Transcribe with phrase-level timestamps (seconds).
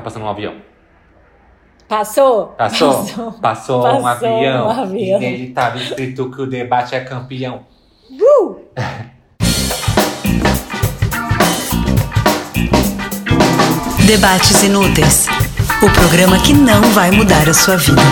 [0.00, 0.54] Tá passando um avião.
[1.86, 2.46] Passou?
[2.56, 3.04] Passou?
[3.04, 5.20] Passou, Passou, um, avião, um avião.
[5.20, 7.66] E nele tava escrito que o debate é campeão.
[8.10, 8.60] Uh!
[14.06, 15.26] Debates Inúteis
[15.82, 18.02] o programa que não vai mudar a sua vida.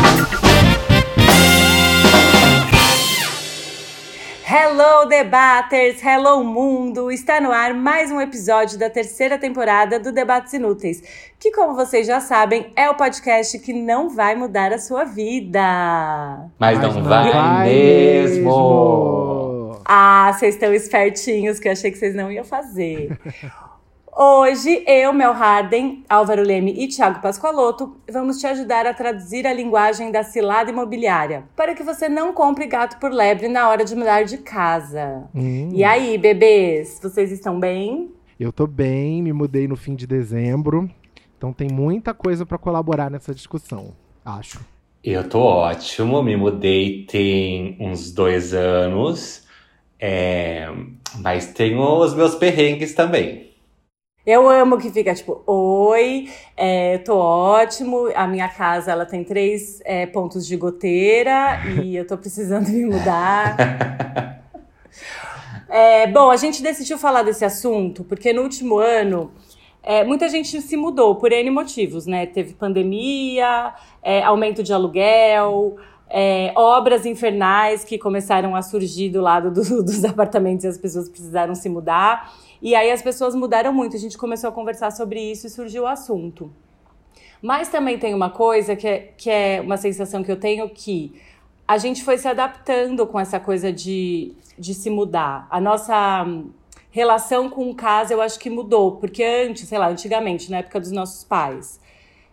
[4.71, 6.05] Hello, debaters!
[6.05, 7.11] Hello, mundo!
[7.11, 11.03] Está no ar mais um episódio da terceira temporada do Debates Inúteis,
[11.41, 16.51] que, como vocês já sabem, é o podcast que não vai mudar a sua vida.
[16.59, 18.45] Mas, Mas não, não, vai, vai mesmo.
[18.45, 19.81] mesmo!
[19.87, 23.19] Ah, vocês estão espertinhos que eu achei que vocês não iam fazer.
[24.21, 29.53] Hoje, eu, Mel Harden, Álvaro Leme e Thiago Pascoaloto vamos te ajudar a traduzir a
[29.53, 33.95] linguagem da cilada imobiliária para que você não compre gato por lebre na hora de
[33.95, 35.23] mudar de casa.
[35.33, 35.69] Hum.
[35.73, 38.11] E aí, bebês, vocês estão bem?
[38.41, 40.91] Eu tô bem, me mudei no fim de dezembro,
[41.37, 43.95] então tem muita coisa para colaborar nessa discussão,
[44.25, 44.59] acho.
[45.05, 49.47] Eu tô ótimo, me mudei tem uns dois anos,
[49.97, 50.69] é...
[51.21, 53.48] mas tenho os meus perrengues também.
[54.31, 58.11] Eu amo que fica tipo, oi, é, tô ótimo.
[58.15, 62.85] A minha casa ela tem três é, pontos de goteira e eu tô precisando me
[62.85, 63.57] mudar.
[65.67, 69.33] é, bom, a gente decidiu falar desse assunto porque no último ano
[69.83, 72.27] é, muita gente se mudou por N motivos, né?
[72.27, 75.77] Teve pandemia, é, aumento de aluguel.
[76.11, 81.09] É, obras infernais que começaram a surgir do lado do, dos apartamentos e as pessoas
[81.09, 82.31] precisaram se mudar.
[82.61, 85.85] E aí as pessoas mudaram muito, a gente começou a conversar sobre isso e surgiu
[85.85, 86.51] o assunto.
[87.41, 91.21] Mas também tem uma coisa que é, que é uma sensação que eu tenho que
[91.69, 95.47] a gente foi se adaptando com essa coisa de, de se mudar.
[95.51, 96.27] A nossa
[96.91, 100.91] relação com casa eu acho que mudou, porque antes, sei lá, antigamente, na época dos
[100.91, 101.79] nossos pais,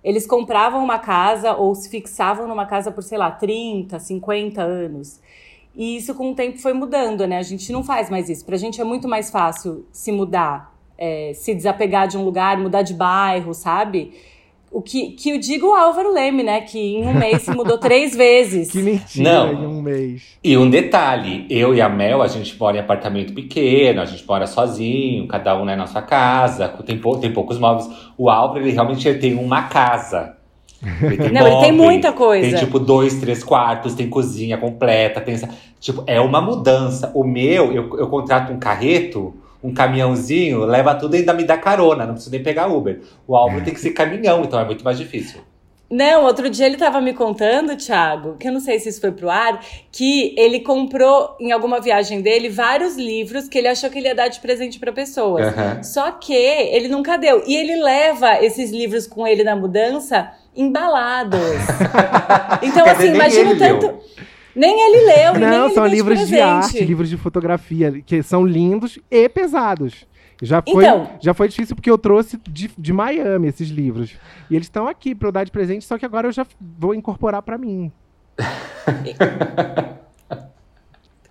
[0.01, 5.19] eles compravam uma casa ou se fixavam numa casa por, sei lá, 30, 50 anos.
[5.75, 7.37] E isso com o tempo foi mudando, né?
[7.37, 8.45] A gente não faz mais isso.
[8.45, 12.81] Pra gente é muito mais fácil se mudar, é, se desapegar de um lugar, mudar
[12.81, 14.13] de bairro, sabe?
[14.71, 16.61] O que, que eu digo o Álvaro Leme, né?
[16.61, 18.71] Que em um mês se mudou três vezes.
[18.71, 19.53] Que mentira, não.
[19.53, 20.37] em um mês.
[20.43, 24.25] E um detalhe, eu e a Mel, a gente mora em apartamento pequeno, a gente
[24.25, 27.89] mora sozinho, cada um né, na sua casa, tem, pou, tem poucos móveis.
[28.17, 30.34] O Álvaro, ele realmente tem uma casa.
[31.01, 32.49] Ele tem não, móvel, ele tem muita coisa.
[32.49, 35.35] Tem tipo dois, três quartos, tem cozinha completa, tem
[35.79, 37.11] Tipo, é uma mudança.
[37.13, 41.57] O meu, eu, eu contrato um carreto, um caminhãozinho, leva tudo e ainda me dá
[41.57, 43.01] carona, não preciso nem pegar Uber.
[43.27, 45.41] O álbum tem que ser caminhão, então é muito mais difícil.
[45.89, 49.11] Não, outro dia ele tava me contando, Thiago, que eu não sei se isso foi
[49.11, 53.99] pro ar, que ele comprou em alguma viagem dele vários livros que ele achou que
[53.99, 55.45] ele ia dar de presente para pessoas.
[55.45, 55.83] Uhum.
[55.83, 57.43] Só que ele nunca deu.
[57.45, 61.39] E ele leva esses livros com ele na mudança embalados.
[62.61, 63.87] então, assim, imagina tanto.
[63.87, 64.03] Leu.
[64.55, 68.23] Nem ele leu, Não, nem são ele livros de, de arte, livros de fotografia, que
[68.23, 70.07] são lindos e pesados.
[70.41, 74.15] Já foi, então, já foi difícil porque eu trouxe de, de Miami esses livros.
[74.49, 76.45] E eles estão aqui para eu dar de presente, só que agora eu já
[76.77, 77.91] vou incorporar para mim.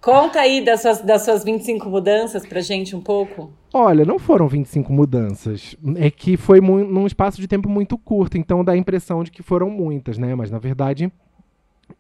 [0.04, 3.50] Conta aí das suas, das suas 25 mudanças pra gente um pouco.
[3.72, 5.75] Olha, não foram 25 mudanças.
[5.97, 9.42] É que foi num espaço de tempo muito curto, então dá a impressão de que
[9.42, 10.34] foram muitas, né?
[10.34, 11.10] Mas na verdade,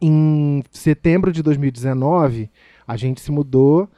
[0.02, 2.50] em setembro de 2019,
[2.86, 3.88] a gente se mudou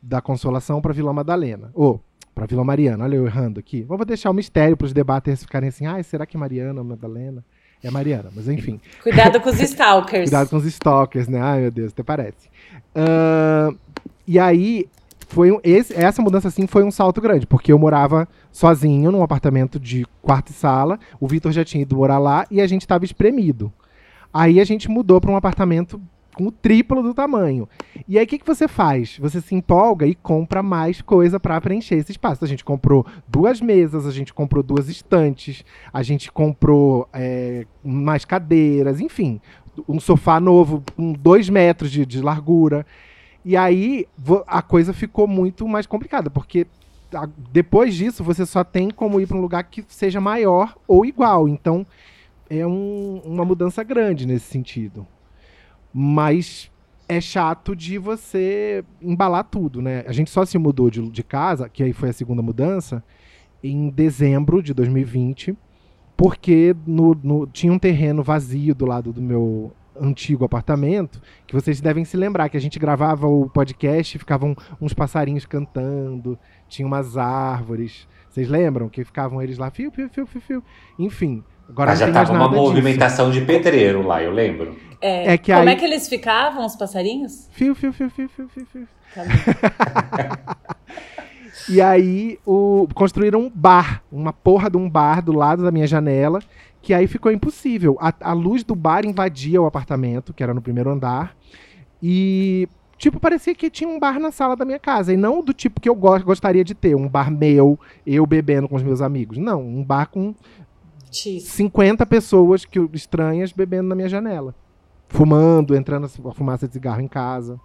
[0.00, 1.70] da Consolação para Vila Madalena.
[1.74, 3.04] Ou, oh, para Vila Mariana.
[3.04, 3.82] Olha eu errando aqui.
[3.82, 7.44] Vamos deixar o mistério para os debaters ficarem assim: ah, será que Mariana ou Madalena?
[7.82, 8.80] É Mariana, mas enfim.
[9.02, 10.30] Cuidado com os stalkers.
[10.30, 11.40] Cuidado com os stalkers, né?
[11.40, 12.48] Ai, meu Deus, até parece.
[12.94, 13.76] Uh,
[14.26, 14.86] e aí,
[15.28, 19.22] foi um, esse, essa mudança assim foi um salto grande, porque eu morava sozinho num
[19.22, 22.82] apartamento de quarto e sala, o Vitor já tinha ido morar lá e a gente
[22.82, 23.72] estava espremido.
[24.32, 26.00] Aí a gente mudou para um apartamento
[26.34, 27.68] com o triplo do tamanho.
[28.08, 29.18] E aí o que, que você faz?
[29.18, 32.44] Você se empolga e compra mais coisa para preencher esse espaço.
[32.44, 38.24] A gente comprou duas mesas, a gente comprou duas estantes, a gente comprou é, mais
[38.24, 39.40] cadeiras, enfim,
[39.88, 42.86] um sofá novo com dois metros de, de largura.
[43.44, 44.06] E aí
[44.46, 46.66] a coisa ficou muito mais complicada, porque
[47.52, 51.48] depois disso você só tem como ir para um lugar que seja maior ou igual.
[51.48, 51.86] Então
[52.48, 55.06] é um, uma mudança grande nesse sentido.
[55.92, 56.70] Mas
[57.08, 60.04] é chato de você embalar tudo, né?
[60.06, 63.02] A gente só se mudou de, de casa, que aí foi a segunda mudança,
[63.62, 65.56] em dezembro de 2020
[66.22, 71.80] porque no, no, tinha um terreno vazio do lado do meu antigo apartamento, que vocês
[71.80, 76.86] devem se lembrar que a gente gravava o podcast e ficavam uns passarinhos cantando, tinha
[76.86, 78.06] umas árvores.
[78.30, 80.64] Vocês lembram que ficavam eles lá, fio, fio, fio, fio, fio.
[80.96, 81.42] Enfim,
[81.72, 82.62] Agora Mas já tava uma nada disso.
[82.62, 84.76] movimentação de pedreiro lá, eu lembro.
[85.00, 87.48] É, É que Como aí- é que eles ficavam, os passarinhos?
[87.52, 88.88] Fio, fio, fio, fio, fio, fio, fio.
[89.14, 89.22] Tá.
[91.68, 95.86] E aí o, construíram um bar, uma porra de um bar do lado da minha
[95.86, 96.40] janela,
[96.80, 97.96] que aí ficou impossível.
[98.00, 101.36] A, a luz do bar invadia o apartamento, que era no primeiro andar,
[102.02, 102.68] e
[102.98, 105.80] tipo parecia que tinha um bar na sala da minha casa, e não do tipo
[105.80, 109.38] que eu go- gostaria de ter, um bar meu, eu bebendo com os meus amigos.
[109.38, 110.34] Não, um bar com
[111.12, 111.44] X.
[111.44, 114.54] 50 pessoas que, estranhas bebendo na minha janela.
[115.08, 117.60] Fumando, entrando a fumaça de cigarro em casa.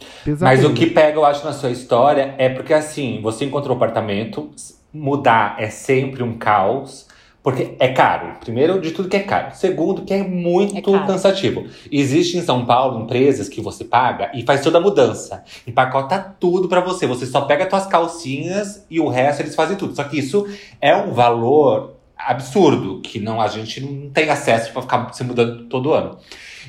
[0.00, 0.70] Mas Pesadelo.
[0.70, 4.50] o que pega, eu acho, na sua história é porque, assim, você encontrou um apartamento,
[4.92, 7.06] mudar é sempre um caos,
[7.42, 8.38] porque é caro.
[8.40, 9.54] Primeiro, de tudo que é caro.
[9.54, 11.64] Segundo, que é muito É cansativo.
[11.90, 15.42] Existe em São Paulo empresas que você paga e faz toda a mudança.
[15.66, 17.06] Empacota tudo pra você.
[17.06, 19.94] Você só pega suas calcinhas e o resto eles fazem tudo.
[19.94, 20.46] Só que isso
[20.80, 25.64] é um valor absurdo, que não a gente não tem acesso pra ficar se mudando
[25.64, 26.18] todo ano.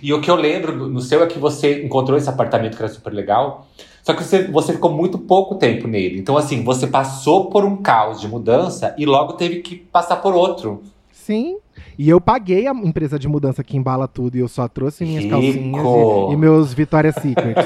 [0.01, 2.91] E o que eu lembro no seu é que você encontrou esse apartamento que era
[2.91, 3.67] super legal,
[4.03, 6.19] só que você, você ficou muito pouco tempo nele.
[6.19, 10.33] Então, assim, você passou por um caos de mudança e logo teve que passar por
[10.33, 10.81] outro.
[11.11, 11.57] Sim.
[11.97, 15.23] E eu paguei a empresa de mudança que embala tudo e eu só trouxe minhas
[15.23, 15.35] Rico.
[15.35, 15.85] calcinhas
[16.29, 17.65] e, e meus Victoria's Secrets.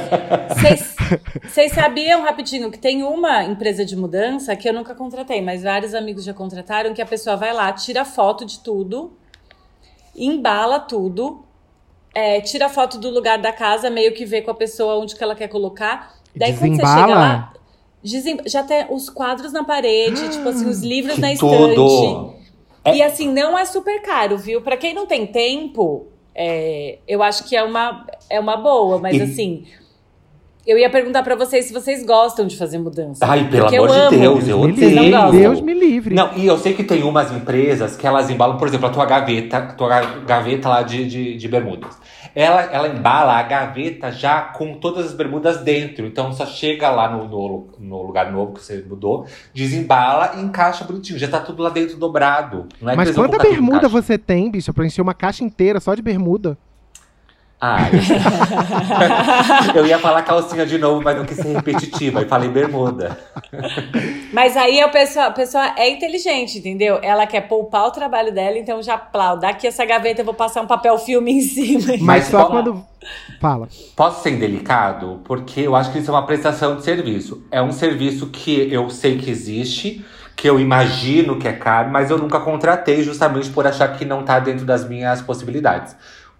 [1.48, 5.94] Vocês- sabiam, rapidinho, que tem uma empresa de mudança que eu nunca contratei, mas vários
[5.94, 9.13] amigos já contrataram, que a pessoa vai lá, tira foto de tudo,
[10.16, 11.44] embala tudo,
[12.13, 15.24] é, tira foto do lugar da casa, meio que vê com a pessoa onde que
[15.24, 16.13] ela quer colocar.
[16.36, 17.01] Daí quando você Desembala?
[17.07, 17.54] chega lá,
[18.04, 21.75] desem- já tem os quadros na parede, tipo assim, os livros Que na estante.
[21.75, 22.33] tudo!
[22.94, 24.62] E assim, não é super caro, viu?
[24.62, 29.18] Pra quem não tem tempo, é, eu acho que é uma, é uma boa, mas
[29.18, 29.66] E- assim.
[30.66, 33.24] Eu ia perguntar pra vocês se vocês gostam de fazer mudança.
[33.24, 34.10] Ai, pelo amor de amo.
[34.20, 35.32] Deus, eu odeio.
[35.32, 36.16] Deus me livre.
[36.16, 39.06] Não, e eu sei que tem umas empresas que elas embalam, por exemplo, a tua
[39.06, 41.96] gaveta, a tua ga- gaveta lá de, de, de bermudas.
[42.34, 46.06] Ela, ela embala a gaveta já com todas as bermudas dentro.
[46.06, 50.84] Então só chega lá no, no, no lugar novo que você mudou, desembala e encaixa
[50.84, 51.18] bonitinho.
[51.20, 52.66] Já tá tudo lá dentro dobrado.
[52.82, 56.02] Não é Mas quanta bermuda você tem, bicho, pra encher uma caixa inteira só de
[56.02, 56.58] bermuda?
[57.60, 57.88] Ah,
[59.74, 59.86] eu...
[59.88, 62.22] ia falar calcinha de novo, mas não quis ser repetitiva.
[62.22, 63.18] E falei bermuda.
[64.34, 67.00] Mas aí a pessoa, a pessoa é inteligente, entendeu?
[67.02, 70.62] Ela quer poupar o trabalho dela, então já plau, daqui essa gaveta eu vou passar
[70.62, 71.94] um papel filme em cima.
[72.02, 72.86] Mas, só qual- quando.
[73.40, 73.68] Fala.
[73.96, 75.22] Posso ser indelicado?
[75.24, 77.46] Porque eu acho que isso é uma prestação de serviço.
[77.52, 80.04] É um serviço que eu sei que existe,
[80.36, 84.24] que eu imagino que é caro, mas eu nunca contratei justamente por achar que não
[84.24, 85.96] tá dentro das minhas possibilidades.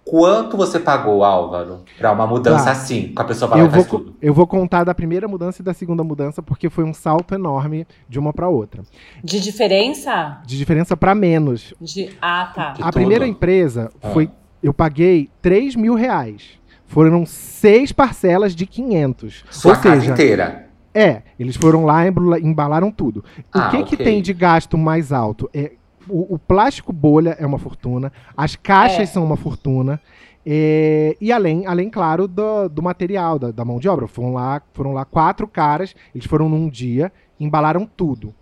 [0.08, 2.70] Quanto você pagou, Álvaro, pra uma mudança Tá.
[2.70, 3.12] assim?
[3.12, 4.14] Com a pessoa vai lá Eu vou, tudo.
[4.22, 7.84] eu vou contar da primeira mudança e da segunda mudança, porque foi um salto enorme
[8.08, 8.82] de uma pra outra.
[9.24, 10.40] De diferença?
[10.46, 11.74] De diferença pra menos.
[11.80, 12.10] De.
[12.22, 12.70] Ah, tá.
[12.74, 12.92] De a tudo.
[12.92, 14.10] primeira empresa Ah.
[14.10, 14.30] foi.
[14.62, 16.50] Eu paguei 3 mil reais.
[16.86, 19.44] Foram seis parcelas de 500.
[19.50, 20.66] Sua Ou casa seja, inteira.
[20.94, 23.24] É, eles foram lá e embala- embalaram tudo.
[23.38, 24.06] O Ah, que, que ok.
[24.06, 25.50] tem de gasto mais alto?
[25.52, 25.72] É,
[26.08, 29.06] o, o plástico bolha é uma fortuna, as caixas É.
[29.06, 30.00] são uma fortuna.
[30.44, 34.06] é, e além, além, claro, do, do material, da, da mão de obra.
[34.06, 38.32] Foram lá, foram lá quatro caras, eles foram num dia, embalaram tudo.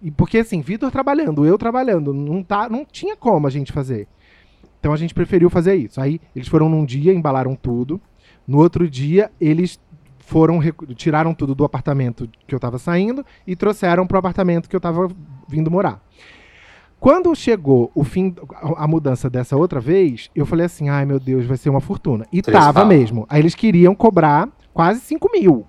[0.00, 4.06] E porque assim, Vitor trabalhando, eu trabalhando, não, tá, não tinha como a gente fazer.
[4.78, 6.00] Então a gente preferiu fazer isso.
[6.00, 8.00] Aí eles foram num dia, embalaram tudo.
[8.46, 9.80] No outro dia, eles
[10.18, 10.60] foram
[10.96, 15.08] tiraram tudo do apartamento que eu tava saindo e trouxeram pro apartamento que eu tava
[15.48, 16.00] vindo morar.
[17.02, 18.32] Quando chegou o fim,
[18.76, 22.24] a mudança dessa outra vez, eu falei assim, ai meu Deus, vai ser uma fortuna.
[22.32, 22.96] E Três tava falas.
[22.96, 23.26] mesmo.
[23.28, 25.66] Aí eles queriam cobrar quase 5 mil.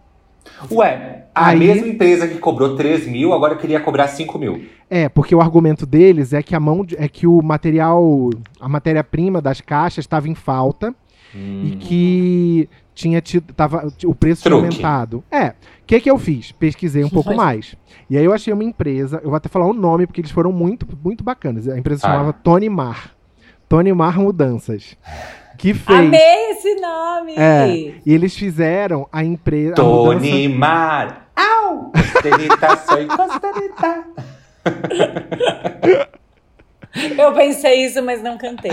[0.71, 4.63] Ué, a Aí- mesma empresa que cobrou 3 mil, agora queria cobrar 5 mil.
[4.87, 8.29] É, porque o argumento deles é que a mão de- é que o material,
[8.61, 10.93] a matéria-prima das caixas estava em falta
[11.35, 11.61] Hum.
[11.65, 14.67] e que tinha tido, tava, o preço tinha Truque.
[14.67, 15.23] aumentado.
[15.31, 15.53] É,
[15.97, 16.51] que que eu fiz?
[16.51, 17.75] Pesquisei um pouco mais.
[18.09, 20.51] E aí eu achei uma empresa, eu vou até falar o nome porque eles foram
[20.51, 21.67] muito, muito bacanas.
[21.67, 22.11] A empresa se Ah.
[22.11, 23.11] chamava Tony Mar.
[23.69, 24.97] Tony Mar Mudanças.
[25.57, 25.99] Que fez.
[25.99, 27.35] Amei esse nome!
[27.37, 27.67] É.
[28.05, 29.75] E eles fizeram a empresa.
[29.79, 31.29] a mudança- Tony Mar.
[31.35, 31.91] Au!
[32.13, 34.03] Costanita, soy costanita.
[37.17, 38.71] Eu pensei isso, mas não cantei.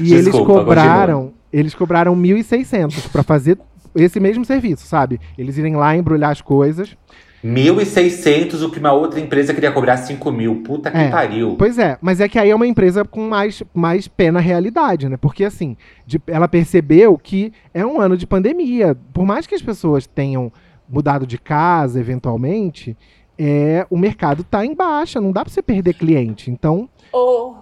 [0.00, 3.58] E eles Desculpa, cobraram, eles cobraram 1.600 pra fazer
[3.94, 5.20] esse mesmo serviço, sabe?
[5.38, 6.96] Eles irem lá embrulhar as coisas.
[7.42, 10.56] 1.600, o que uma outra empresa queria cobrar 5 mil.
[10.62, 11.08] Puta que É.
[11.08, 11.56] pariu.
[11.58, 15.08] Pois é, mas é que aí é uma empresa com mais, mais pé na realidade,
[15.08, 15.16] né?
[15.16, 18.96] Porque assim, de- ela percebeu que é um ano de pandemia.
[19.12, 20.52] Por mais que as pessoas tenham
[20.88, 22.96] mudado de casa, eventualmente,
[23.38, 26.50] é, o mercado tá em baixa, não dá pra você perder cliente.
[26.50, 27.54] Então, Ô,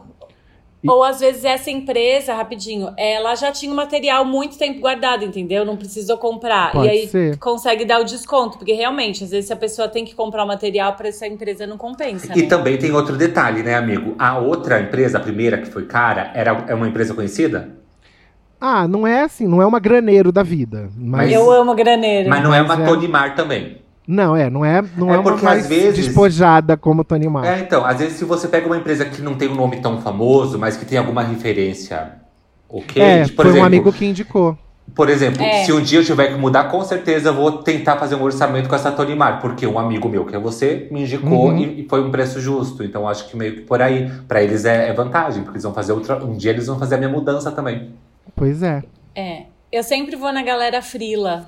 [0.88, 5.64] Ou às vezes essa empresa, rapidinho, ela já tinha o material muito tempo guardado, entendeu?
[5.64, 6.73] Não precisou comprar.
[6.73, 7.38] Pode e aí ser.
[7.38, 8.59] consegue dar o desconto.
[8.59, 11.66] Porque realmente, às vezes, se a pessoa tem que comprar o material para essa empresa,
[11.66, 12.33] não compensa.
[12.37, 12.49] E né?
[12.49, 14.14] também tem outro detalhe, né, amigo?
[14.18, 17.76] A outra empresa, a primeira que foi cara, era, é uma empresa conhecida?
[18.61, 20.90] Ah, não é assim, não é uma graneiro da vida.
[20.97, 22.28] Mas, Eu amo graneiro.
[22.28, 23.78] Mas não é uma Mas é- Tony Mar também.
[24.11, 27.29] Não, é, não é, não É é, uma porque, mais às vezes- despojada como Tony
[27.29, 27.47] Mark.
[27.47, 30.00] É, então, às vezes se você pega uma empresa que não tem um nome tão
[30.00, 32.12] famoso, mas que tem alguma referência,
[32.69, 33.03] ok?
[33.03, 34.57] É, Por foi exemplo, um amigo que indicou.
[34.95, 35.65] Por exemplo, É.
[35.65, 38.67] se um dia eu tiver que mudar, com certeza eu vou tentar fazer um orçamento
[38.71, 41.59] com essa Tony Mar, porque um amigo meu, que é você, me indicou Uhum.
[41.59, 42.83] e, e foi um preço justo.
[42.83, 45.75] Então acho que meio que por aí, pra eles é, é vantagem, porque eles vão
[45.75, 46.17] fazer outra.
[46.25, 47.91] Um dia eles vão fazer a minha mudança também.
[48.35, 48.83] Pois é.
[49.15, 49.43] É.
[49.71, 51.45] Eu sempre vou na galera frila.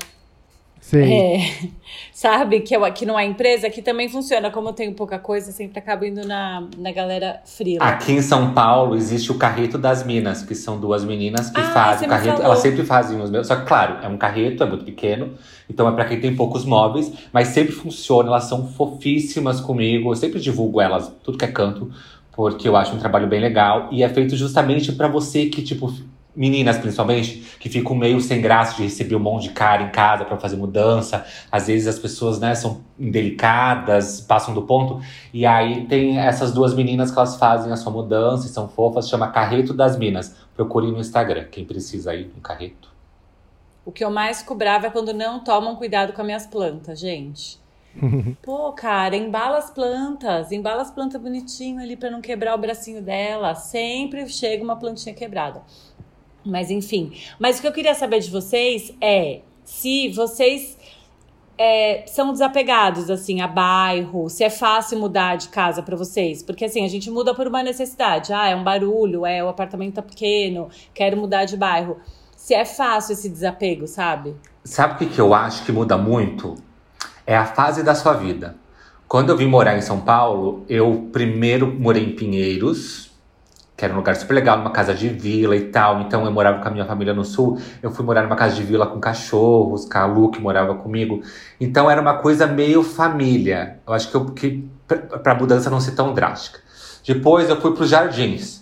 [0.93, 1.69] É,
[2.11, 2.61] sabe?
[2.61, 4.49] Que, eu, que não é empresa, que também funciona.
[4.49, 7.83] Como eu tenho pouca coisa, sempre acabo indo na, na galera frila.
[7.85, 11.71] Aqui em São Paulo existe o Carreto das Minas, que são duas meninas que Ah,
[11.71, 12.41] fazem o carreto.
[12.41, 13.47] Elas sempre fazem os meus.
[13.47, 15.33] Só que, claro, é um carreto, é muito pequeno.
[15.69, 18.29] Então é pra quem tem poucos móveis, mas sempre funciona.
[18.29, 20.11] Elas são fofíssimas comigo.
[20.11, 21.91] Eu sempre divulgo elas, tudo que é canto,
[22.33, 23.87] porque eu acho um trabalho bem legal.
[23.91, 25.93] E é feito justamente pra você que, tipo,
[26.35, 30.25] meninas principalmente, que ficam meio sem graça de receber um monte de cara em casa
[30.25, 31.25] pra fazer mudança.
[31.51, 35.01] Às vezes as pessoas, né, são indelicadas, passam do ponto.
[35.33, 39.09] E aí tem essas duas meninas que elas fazem a sua mudança e são fofas,
[39.09, 40.35] chama Carreto das Minas.
[40.55, 42.89] Procure no Instagram, quem precisa aí, um carreto.
[43.85, 47.59] O que eu mais cobrava é quando não tomam cuidado com as minhas plantas, gente.
[48.41, 53.01] Pô, cara, embala as plantas, embala as plantas bonitinho ali pra não quebrar o bracinho
[53.01, 53.55] dela.
[53.55, 55.61] Sempre chega uma plantinha quebrada.
[56.45, 57.13] Mas enfim.
[57.39, 60.77] Mas o que eu queria saber de vocês é se vocês
[61.57, 66.65] é, são desapegados assim a bairro, se é fácil mudar de casa pra vocês, porque
[66.65, 68.33] assim a gente muda por uma necessidade.
[68.33, 71.97] Ah, é um barulho, é o apartamento tá pequeno, quero mudar de bairro.
[72.35, 74.35] Se é fácil esse desapego, sabe?
[74.63, 76.55] Sabe o que, que eu acho que muda muito?
[77.27, 78.55] É a fase da sua vida.
[79.07, 83.10] Quando eu vim morar em São Paulo, eu primeiro morei em Pinheiros,
[83.81, 86.01] que era um lugar super legal, numa casa de vila e tal.
[86.01, 87.59] Então eu morava com a minha família no sul.
[87.81, 91.23] Eu fui morar numa casa de vila com cachorros, com a Lu que morava comigo.
[91.59, 93.79] Então era uma coisa meio família.
[93.87, 96.59] Eu acho que, eu, que pra, mudança não ser tão drástica.
[97.07, 98.61] Depois eu fui pros jardins.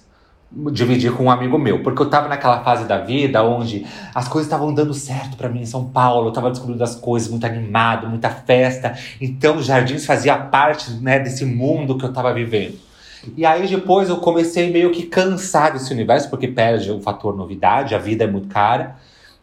[0.71, 3.85] Dividir com um amigo meu, porque eu tava naquela fase da vida onde
[4.15, 7.29] as coisas estavam dando certo pra mim em São Paulo, eu tava descobrindo as coisas,
[7.29, 8.97] muito animado, muita festa.
[9.21, 12.88] Então, os jardins fazia parte né, desse mundo que eu tava vivendo.
[13.35, 17.95] E aí depois eu comecei meio que cansar desse universo, porque perde o fator novidade,
[17.95, 18.97] a vida é muito cara.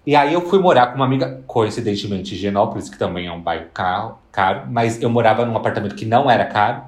[0.07, 3.41] E aí eu fui morar com uma amiga, coincidentemente, em Genópolis, que também é um
[3.41, 6.83] bairro caro, caro, mas eu morava num apartamento que não era caro.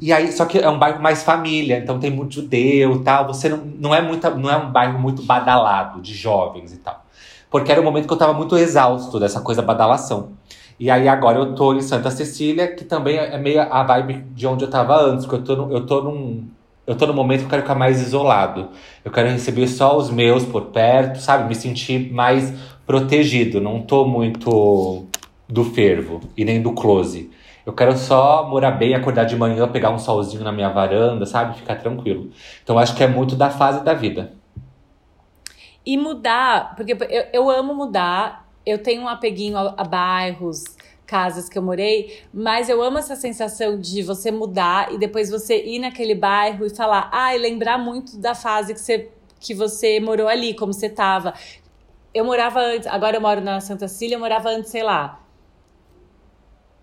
[0.00, 3.26] E aí, só que é um bairro mais família, então tem muito judeu e tal.
[3.26, 7.04] Você não, não é muita, não é um bairro muito badalado de jovens e tal.
[7.50, 10.30] Porque era um momento que eu tava muito exausto dessa coisa badalação.
[10.82, 14.48] E aí agora eu tô em Santa Cecília, que também é meio a vibe de
[14.48, 16.48] onde eu tava antes, porque eu tô, no- eu tô num.
[16.84, 18.68] Eu tô num momento que eu quero ficar mais isolado.
[19.04, 21.48] Eu quero receber só os meus por perto, sabe?
[21.48, 22.52] Me sentir mais
[22.84, 23.60] protegido.
[23.60, 25.06] Não tô muito
[25.48, 27.30] do fervo e nem do close.
[27.64, 31.58] Eu quero só morar bem, acordar de manhã, pegar um solzinho na minha varanda, sabe?
[31.58, 32.30] Ficar tranquilo.
[32.64, 34.32] Então acho que é muito da fase da vida.
[35.84, 40.64] E mudar, porque eu, eu amo mudar, eu tenho um apeguinho a, a bairros,
[41.06, 45.62] casas que eu morei, mas eu amo essa sensação de você mudar e depois você
[45.62, 50.00] ir naquele bairro e falar, ah, e lembrar muito da fase que você, que você
[50.00, 51.34] morou ali, como você tava.
[52.14, 55.21] Eu morava antes, agora eu moro na Santa Cília, eu morava antes, sei lá,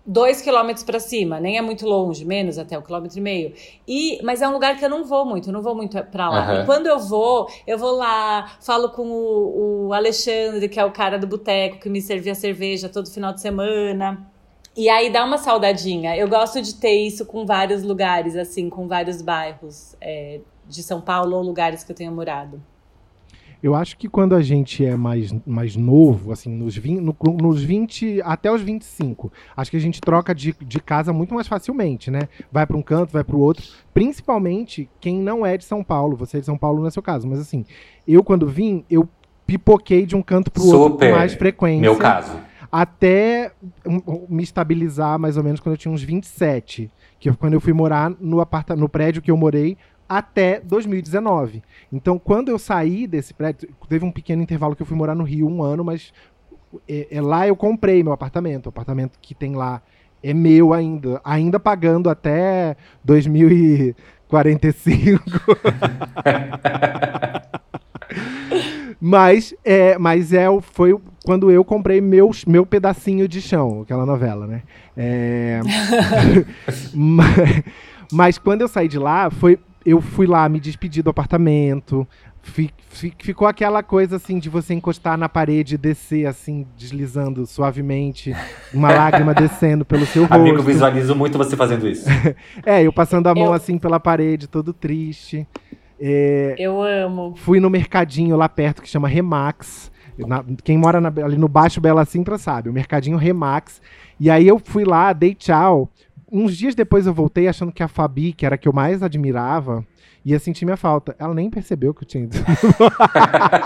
[0.06, 3.54] dois quilômetros para cima, nem é muito longe, menos até um quilômetro e meio.
[3.86, 6.28] E, mas é um lugar que eu não vou muito, eu não vou muito para
[6.28, 6.44] lá.
[6.44, 6.62] Aham.
[6.62, 10.90] E quando eu vou, eu vou lá, falo com o, o Alexandre, que é o
[10.90, 14.26] cara do boteco que me servia cerveja todo final de semana.
[14.76, 16.16] E aí dá uma saudadinha.
[16.16, 21.00] Eu gosto de ter isso com vários lugares, assim, com vários bairros é, de São
[21.00, 22.62] Paulo ou lugares que eu tenha morado.
[23.62, 27.62] Eu acho que quando a gente é mais, mais novo, assim, nos 20, no- nos
[27.62, 32.10] 20 até os 25, acho que a gente troca de, de casa muito mais facilmente,
[32.10, 32.20] né?
[32.50, 33.64] Vai para um canto, vai para o outro.
[33.92, 36.16] Principalmente quem não é de São Paulo.
[36.16, 37.64] Você é de São Paulo não é seu caso, mas assim,
[38.08, 39.08] eu quando vim, eu
[39.46, 41.80] pipoquei de um canto para o outro com mais frequência.
[41.82, 42.32] Meu caso.
[42.72, 43.52] até
[44.28, 46.90] me estabilizar mais ou menos quando eu tinha uns 27.
[47.18, 49.76] Que foi quando eu fui morar no, aparta no prédio que eu morei
[50.10, 51.62] até 2019.
[51.92, 55.22] Então, quando eu saí desse prédio, teve um pequeno intervalo que eu fui morar no
[55.22, 56.12] Rio um ano, mas
[56.88, 58.66] é, é lá eu comprei meu apartamento.
[58.66, 59.80] O apartamento que tem lá
[60.20, 65.22] é meu ainda, ainda pagando até 2045.
[69.02, 74.46] Mas, é, mas é, foi quando eu comprei meu, meu pedacinho de chão, aquela novela,
[74.46, 74.62] né?
[74.94, 75.60] É,
[76.92, 77.62] mas,
[78.12, 82.06] mas quando eu saí de lá, foi, eu fui lá me despedir do apartamento.
[82.42, 87.46] Fi- fi- ficou aquela coisa assim de você encostar na parede e descer assim, deslizando
[87.46, 88.34] suavemente,
[88.72, 90.34] uma lágrima descendo pelo seu rosto.
[90.34, 92.06] Amigo, visualizo muito você fazendo isso.
[92.64, 95.46] É, eu passando a mão Eu- assim pela parede, todo triste.
[96.00, 97.34] É, Eu amo.
[97.36, 99.90] fui no mercadinho lá perto que chama Remax.
[100.18, 103.80] Na- quem mora na- ali no Baixo Bela Sintra sabe, o mercadinho Remax.
[104.18, 105.90] E aí eu fui lá, dei tchau.
[106.32, 109.02] Uns dias depois eu voltei achando que a Fabi, que era a que eu mais
[109.02, 109.84] admirava,
[110.24, 111.16] ia sentir minha falta.
[111.18, 112.36] Ela nem percebeu que eu tinha ido.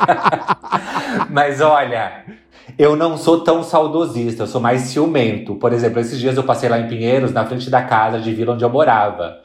[1.31, 2.25] Mas olha,
[2.79, 5.55] eu não sou tão saudosista, eu sou mais ciumento.
[5.57, 8.55] Por exemplo, esses dias eu passei lá em Pinheiros, na frente da casa de vila
[8.55, 9.41] onde eu morava.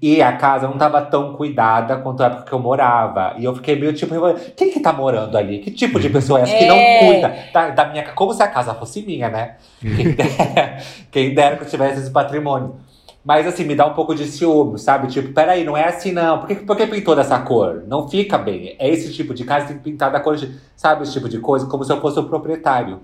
[0.00, 3.34] E a casa não tava tão cuidada quanto a época que eu morava.
[3.38, 4.14] E eu fiquei meio tipo,
[4.56, 5.58] quem que tá morando ali?
[5.58, 6.98] Que tipo de pessoa é essa que não É.
[7.06, 8.14] cuida da, da minha casa?
[8.14, 9.56] Como se a casa fosse minha, né?
[9.80, 10.76] Quem dera,
[11.10, 12.76] quem dera que eu tivesse esse patrimônio.
[13.24, 15.06] Mas assim, me dá um pouco de ciúme, sabe?
[15.08, 16.40] Tipo, peraí, não é assim não.
[16.40, 17.82] Por que, por que pintou dessa cor?
[17.86, 18.76] Não fica bem.
[18.78, 20.54] É esse tipo de casa que tem que pintar da cor de.
[20.76, 21.66] Sabe esse tipo de coisa?
[21.66, 23.00] Como se eu fosse o proprietário.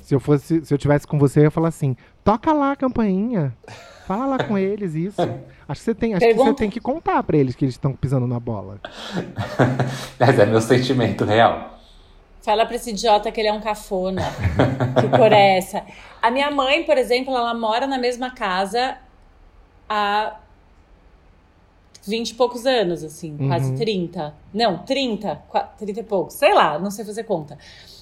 [0.00, 2.76] se eu fosse, se eu tivesse com você, eu ia falar assim: toca lá a
[2.76, 3.54] campainha.
[4.06, 5.20] Fala lá com eles isso.
[5.68, 7.74] Acho que você tem, acho que você Pergunta- tem que contar pra eles que eles
[7.74, 8.80] estão pisando na bola.
[10.18, 11.78] Mas é meu sentimento real.
[12.42, 14.22] Fala pra esse idiota que ele é um cafona.
[15.00, 15.84] que cor é essa?
[16.20, 18.96] A minha mãe, por exemplo, ela mora na mesma casa
[19.88, 20.36] há
[22.04, 23.76] 20 e poucos anos, assim, quase Uhum.
[23.76, 24.34] 30.
[24.52, 27.56] Não, 30, qua- 30 e poucos, sei lá, não sei fazer conta.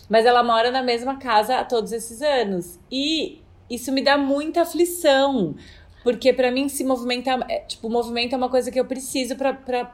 [0.08, 2.78] Mas ela mora na mesma casa há todos esses anos.
[2.90, 5.54] E isso me dá muita aflição.
[6.02, 9.36] Porque pra mim se movimentar, é, tipo, o movimento é uma coisa que eu preciso
[9.36, 9.92] pra, pra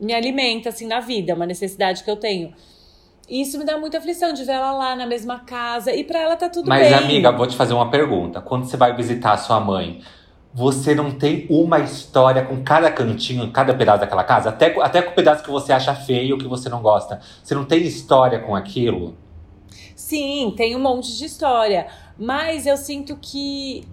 [0.00, 2.52] me alimenta assim na vida, é uma necessidade que eu tenho.
[3.28, 6.20] E isso me dá muita aflição de ver ela lá na mesma casa e pra
[6.20, 6.94] ela tá tudo Mas, bem.
[6.94, 8.40] amiga, vou te fazer uma pergunta.
[8.40, 10.00] Quando você vai visitar a sua mãe,
[10.54, 14.48] você não tem uma história com cada cantinho, cada pedaço daquela casa?
[14.48, 17.20] Até, com- até com o pedaço que você acha feio, que você não gosta.
[17.42, 19.14] Você não tem história com aquilo?
[19.94, 21.88] Sim, tem um monte de história,
[22.18, 23.86] mas eu sinto que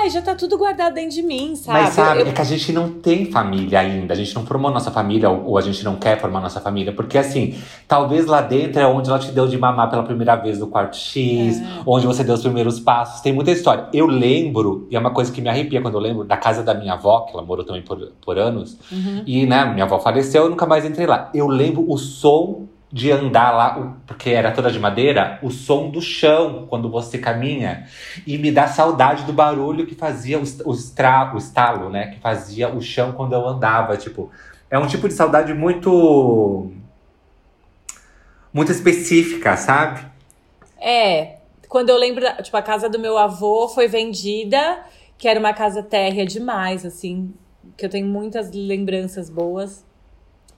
[0.00, 1.80] ai, já tá tudo guardado dentro de mim, sabe?
[1.82, 4.12] Mas sabe, Eu- é que a gente não tem família ainda.
[4.12, 6.92] A gente não formou nossa família, ou, ou a gente não quer formar nossa família.
[6.92, 7.54] Porque assim,
[7.88, 10.96] talvez lá dentro é onde ela te deu de mamar pela primeira vez no quarto
[10.96, 11.64] X, É.
[11.86, 13.20] onde você deu os primeiros passos.
[13.20, 13.86] Tem muita história.
[13.92, 16.74] Eu lembro, e é uma coisa que me arrepia quando eu lembro, da casa da
[16.74, 18.76] minha avó, que ela morou também por, por anos.
[18.90, 19.22] Uhum.
[19.26, 21.30] E, né, minha avó faleceu, eu nunca mais entrei lá.
[21.34, 26.00] Eu lembro o som de andar lá, porque era toda de madeira, o som do
[26.02, 27.86] chão quando você caminha.
[28.26, 32.08] E me dá saudade do barulho que fazia o, est- o, estra, o estalo, né?
[32.08, 33.96] Que fazia o chão quando eu andava.
[33.96, 34.30] Tipo,
[34.70, 36.70] é um tipo de saudade muito.
[38.52, 40.00] muito específica, sabe?
[40.78, 44.84] É, quando eu lembro, tipo, a casa do meu avô foi vendida,
[45.18, 47.32] que era uma casa térrea demais, assim,
[47.76, 49.84] que eu tenho muitas lembranças boas.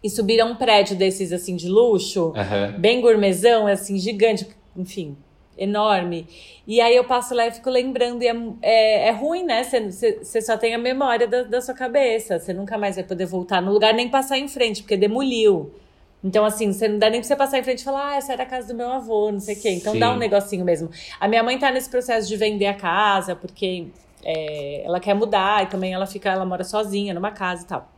[0.03, 2.75] E subiram um prédio desses, assim, de luxo, Aham.
[2.79, 5.17] bem gourmetzão, assim, gigante, enfim,
[5.57, 6.27] enorme.
[6.67, 9.62] E aí eu passo lá e fico lembrando, e é, é, é ruim, né?
[9.62, 13.62] Você só tem a memória da, da sua cabeça, você nunca mais vai poder voltar
[13.62, 15.73] no lugar nem passar em frente, porque demoliu.
[16.25, 18.33] Então, assim, você não dá nem pra você passar em frente e falar, ah, essa
[18.33, 19.71] era a casa do meu avô, não sei o quê.
[19.71, 19.99] Então Sim.
[19.99, 20.88] dá um negocinho mesmo.
[21.19, 23.88] A minha mãe tá nesse processo de vender a casa, porque
[24.25, 27.91] é, ela quer mudar e também ela fica, ela mora sozinha numa casa e tal.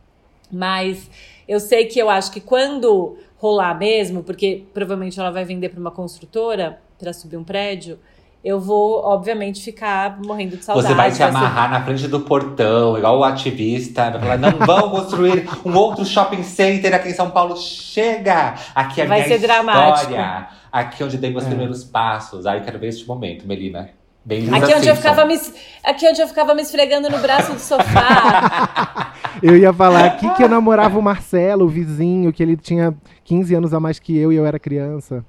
[0.51, 1.07] Mas
[1.47, 5.79] eu sei que eu acho que quando rolar mesmo, porque provavelmente ela vai vender para
[5.79, 7.99] uma construtora para subir um prédio,
[8.43, 10.87] eu vou, obviamente, ficar morrendo de saudade.
[10.87, 14.51] Você vai se ser- amarrar na frente do portão, igual o ativista, vai falar: não
[14.65, 17.57] vão construir um outro shopping center aqui em São Paulo.
[17.57, 18.53] Chega!
[18.75, 20.11] Aqui é a Vai minha ser dramático.
[20.11, 20.47] história.
[20.71, 21.47] Aqui é onde dei meus É.
[21.47, 22.45] primeiros passos.
[22.45, 23.89] Aí quero ver este momento, Melina.
[24.25, 25.39] Bem Aqui onde, eu ficava me,
[25.83, 29.13] aqui onde eu ficava me esfregando no braço do sofá.
[29.43, 33.53] Eu ia falar aqui que eu namorava o Marcelo, o vizinho, que ele tinha 15
[33.53, 35.25] anos a mais que eu e eu era criança.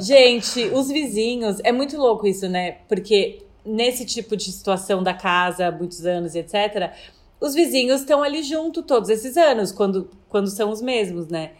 [0.00, 2.78] Gente, os vizinhos, é muito louco isso, né?
[2.88, 6.90] Porque nesse tipo de situação da casa, muitos anos e etc.,
[7.38, 11.50] os vizinhos estão ali junto todos esses anos, quando, quando são os mesmos, né?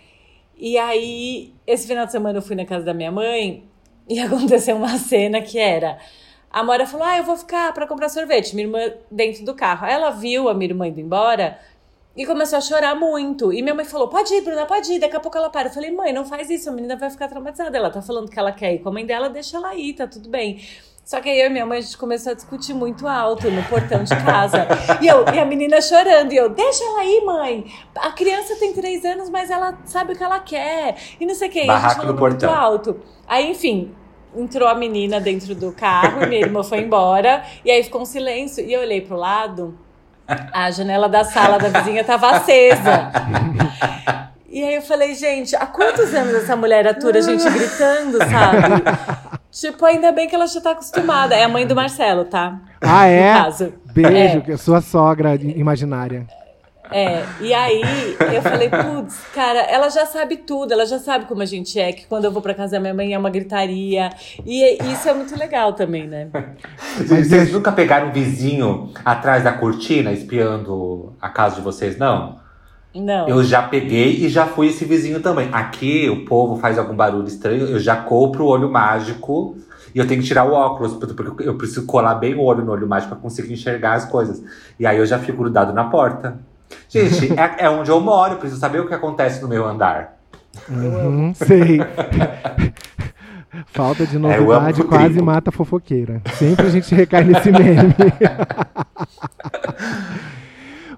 [0.57, 3.65] E aí, esse final de semana eu fui na casa da minha mãe
[4.09, 5.99] e aconteceu uma cena que era.
[6.57, 8.57] A Mora falou: Ah, eu vou ficar pra comprar sorvete.
[8.57, 9.85] Minha irmã dentro do carro.
[9.85, 11.59] Aí Ela viu a minha irmã indo embora
[12.17, 13.53] e começou a chorar muito.
[13.53, 14.99] E minha mãe falou: Pode ir, Bruna, pode ir.
[14.99, 15.69] Daqui a pouco ela para.
[15.69, 17.77] Eu falei: Mãe, não faz isso, a menina vai ficar traumatizada.
[17.77, 20.07] Ela tá falando que ela quer ir com a mãe dela, deixa ela ir, tá
[20.07, 20.67] tudo bem.
[21.05, 23.63] Só que aí eu e minha mãe, a gente começou a discutir muito alto no
[23.65, 24.67] portão de casa.
[25.03, 26.33] e, eu, e a menina chorando.
[26.33, 27.67] E eu, deixa ela aí, mãe.
[27.99, 30.97] A criança tem três anos, mas ela sabe o que ela quer.
[31.21, 31.59] E não sei o que.
[31.59, 32.55] E a gente Barraco no muito portão.
[32.55, 32.99] alto.
[33.29, 33.95] Aí, enfim,
[34.37, 37.43] entrou a menina dentro do carro e minha irmã foi embora.
[37.65, 38.65] E aí ficou um silêncio.
[38.65, 39.79] E eu olhei pro lado,
[40.53, 43.11] a janela da sala da vizinha tava acesa.
[44.49, 49.41] E aí eu falei, gente, há quantos anos essa mulher atura a gente gritando, sabe?
[49.51, 51.35] tipo, ainda bem que ela já tá acostumada.
[51.35, 52.59] É a mãe do Marcelo, tá?
[52.81, 53.35] Ah, é?
[53.93, 56.27] Beijo, que sua sogra imaginária.
[56.91, 57.83] É, e aí
[58.35, 61.93] eu falei, putz, cara, ela já sabe tudo, ela já sabe como a gente é,
[61.93, 64.11] que quando eu vou pra casa da minha mãe é uma gritaria.
[64.45, 66.29] E isso é muito legal também, né?
[66.97, 72.39] Vocês vocês nunca pegaram um vizinho atrás da cortina espiando a casa de vocês, não?
[72.95, 73.29] Não.
[73.29, 75.51] Eu já peguei e já fui esse vizinho também.
[75.53, 79.57] Aqui o povo faz algum barulho estranho, eu já compro o olho mágico
[79.95, 82.73] e eu tenho que tirar o óculos, porque eu preciso colar bem o olho no
[82.73, 84.43] olho mágico pra conseguir enxergar as coisas.
[84.79, 86.39] E aí eu já fico grudado na porta.
[86.89, 90.17] Gente, é, é onde eu moro, eu preciso saber o que acontece no meu andar.
[90.69, 91.81] Uhum, sei.
[93.67, 94.89] Falta de É, novidade Rodrigo.
[94.89, 96.21] quase mata a fofoqueira.
[96.35, 97.95] Sempre a gente recai nesse meme.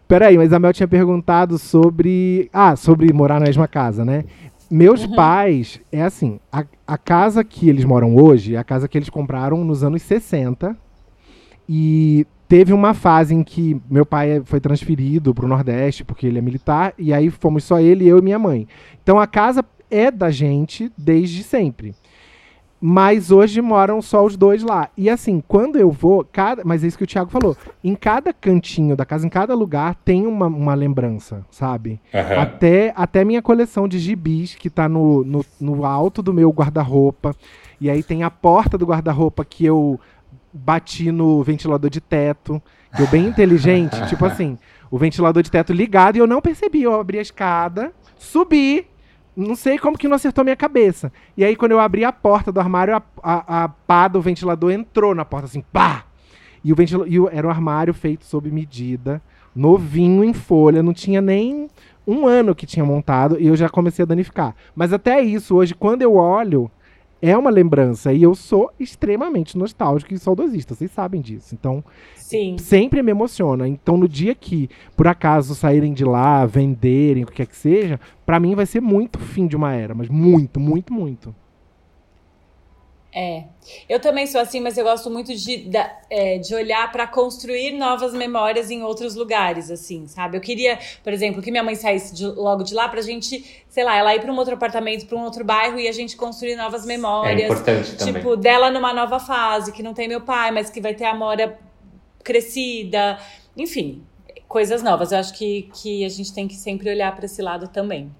[0.06, 2.48] Peraí, mas a Mel tinha perguntado sobre.
[2.52, 4.24] Ah, sobre morar na mesma casa, né?
[4.70, 8.96] Meus pais, é assim, a, a casa que eles moram hoje é a casa que
[8.98, 10.76] eles compraram nos anos 60.
[11.68, 16.38] E teve uma fase em que meu pai foi transferido para o Nordeste, porque ele
[16.38, 18.66] é militar, e aí fomos só ele, eu e minha mãe.
[19.02, 21.94] Então a casa é da gente desde sempre.
[22.80, 24.88] Mas hoje moram só os dois lá.
[24.96, 27.56] E assim, quando eu vou, cada, mas é isso que o Thiago falou.
[27.82, 32.00] Em cada cantinho da casa, em cada lugar, tem uma, uma lembrança, sabe?
[32.40, 37.34] Até, até minha coleção de gibis, que tá no, no, no alto do meu guarda-roupa.
[37.80, 39.98] E aí tem a porta do guarda-roupa que eu
[40.64, 42.62] bati no ventilador de teto.
[42.94, 44.58] Que eu bem inteligente, tipo assim,
[44.90, 46.82] o ventilador de teto ligado e eu não percebi.
[46.82, 48.86] Eu abri a escada, subi,
[49.36, 51.12] não sei como que não acertou minha cabeça.
[51.36, 54.70] E aí, quando eu abri a porta do armário, a, a, a pá do ventilador
[54.72, 56.04] entrou na porta, assim, pá!
[56.64, 59.22] E o ventilador o- era um armário feito sob medida,
[59.54, 61.68] novinho em folha, não tinha nem
[62.06, 64.54] um ano que tinha montado e eu já comecei a danificar.
[64.74, 66.70] Mas até isso, hoje, quando eu olho,
[67.20, 71.54] é uma lembrança e eu sou extremamente nostálgico e saudosista, vocês sabem disso.
[71.54, 72.56] Então, Sim.
[72.58, 73.66] sempre me emociona.
[73.66, 77.98] Então, no dia que, por acaso, saírem de lá, venderem, o que quer que seja,
[78.24, 81.34] pra mim vai ser muito fim de uma era, mas muito, muito, muito.
[83.10, 83.44] É.
[83.88, 87.72] Eu também sou assim, mas eu gosto muito de, da- é, de olhar para construir
[87.72, 90.36] novas memórias em outros lugares, assim, sabe?
[90.36, 93.82] Eu queria, por exemplo, que minha mãe saísse de- logo de lá pra gente, sei
[93.82, 96.54] lá, ela ir pra um outro apartamento, pra um outro bairro e a gente construir
[96.54, 97.50] novas É memórias.
[97.50, 98.14] importante também.
[98.14, 101.14] Tipo, dela numa nova fase, que não tem meu pai, mas que vai ter a
[101.14, 101.58] Mora
[102.22, 103.18] crescida.
[103.56, 104.04] Enfim,
[104.46, 105.12] coisas novas.
[105.12, 108.14] Eu acho que, que a gente tem que sempre olhar para esse lado também.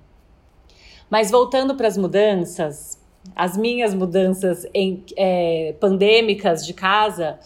[1.11, 2.98] Mas voltando para as mudanças,
[3.35, 7.39] as minhas mudanças em, é, pandêmicas de casa,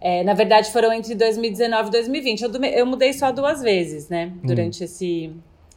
[0.00, 2.42] é, na verdade foram entre 2019 e 2020.
[2.42, 4.32] Eu, eu mudei só duas vezes, né?
[4.42, 5.32] Durante esse,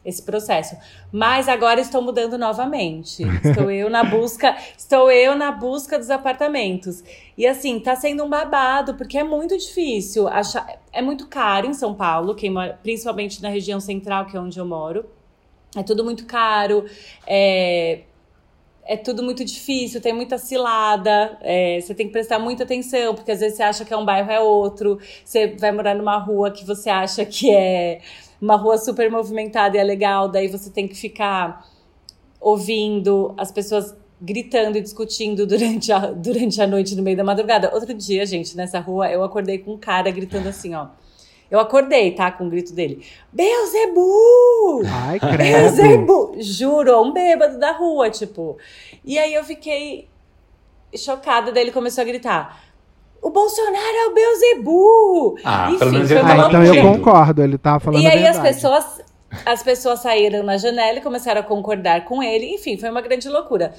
[0.06, 0.76] esse processo.
[1.12, 3.24] Mas agora estou mudando novamente.
[3.44, 7.04] Estou eu na busca, estou eu na busca dos apartamentos.
[7.38, 10.68] E assim, tá sendo um babado, porque é muito difícil achar.
[10.92, 14.60] É muito caro em São Paulo, quem mora, principalmente na região central, que é onde
[14.60, 15.06] eu moro.
[15.76, 16.86] É tudo muito caro.
[17.26, 18.02] É,
[18.92, 23.32] é tudo muito difícil, tem muita cilada, é, você tem que prestar muita atenção, porque
[23.32, 26.52] às vezes você acha que é um bairro, é outro, você vai morar numa rua
[26.52, 28.02] que você acha que é
[28.42, 31.66] uma rua super movimentada e é legal, daí você tem que ficar
[32.42, 37.74] ouvindo as pessoas gritando e discutindo durante a, durante a noite no meio da madrugada.
[37.74, 40.88] Outro dia, gente, nessa rua, eu acordei com um cara gritando assim, ó.
[41.52, 42.32] Eu acordei, tá?
[42.32, 43.06] Com o grito dele.
[43.34, 44.84] Beuzebu!
[44.88, 45.38] Ai, credo.
[45.38, 46.36] Beuzebu!
[46.40, 48.58] Juro, um bêbado da rua, tipo.
[49.04, 50.08] E aí eu fiquei
[50.96, 52.64] chocada, daí ele começou a gritar.
[53.22, 55.36] O Bolsonaro é o Beuzebu!
[55.44, 58.08] Ah, Enfim, pelo menos foi ele Ah, tava então eu concordo, ele tá falando e
[58.08, 59.02] a aí as pessoas,
[59.46, 62.56] as pessoas saíram na janela e começaram a concordar com ele.
[62.56, 63.74] Enfim, foi uma grande loucura.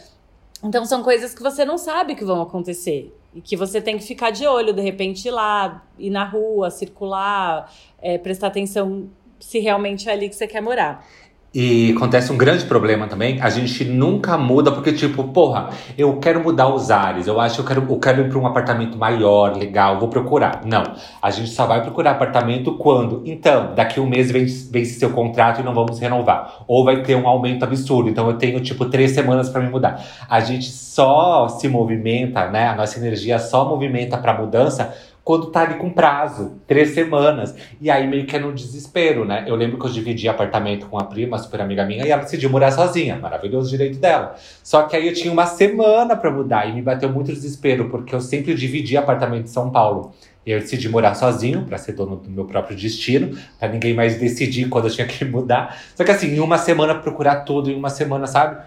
[0.63, 3.13] Então são coisas que você não sabe que vão acontecer.
[3.35, 6.71] E que você tem que ficar de olho, de repente ir lá, ir na rua,
[6.71, 9.09] circular, é, prestar atenção
[9.41, 11.07] se realmente é ali que você quer morar.
[11.55, 16.43] E acontece um grande problema também, a gente nunca muda, porque, tipo, porra, eu quero
[16.43, 19.55] mudar os ares, eu acho que eu quero, eu quero ir para um apartamento maior,
[19.55, 20.63] legal, vou procurar.
[20.65, 20.83] Não,
[21.21, 23.23] a gente só vai procurar apartamento quando?
[23.27, 26.65] Então, daqui um mês vence, vence seu contrato e não vamos renovar.
[26.67, 30.03] Ou vai ter um aumento absurdo, então eu tenho, tipo, três semanas para me mudar.
[30.27, 32.69] A gente só se movimenta, né?
[32.69, 37.55] A nossa energia só movimenta para mudança quando tá ali com prazo, três semanas.
[37.81, 39.45] E aí meio que é no desespero, né?
[39.47, 42.51] Eu lembro que eu dividi apartamento com uma prima, super amiga minha, e ela decidiu
[42.51, 43.17] morar sozinha.
[43.17, 44.35] Maravilhoso direito dela.
[44.65, 48.15] Só que aí eu tinha uma semana para mudar e me bateu muito desespero, porque
[48.15, 50.13] eu sempre dividi apartamento em São Paulo.
[50.45, 54.19] E eu decidi morar sozinho, para ser dono do meu próprio destino, para ninguém mais
[54.19, 55.81] decidir quando eu tinha que mudar.
[55.95, 58.61] Só que assim, em uma semana procurar tudo, em uma semana, sabe?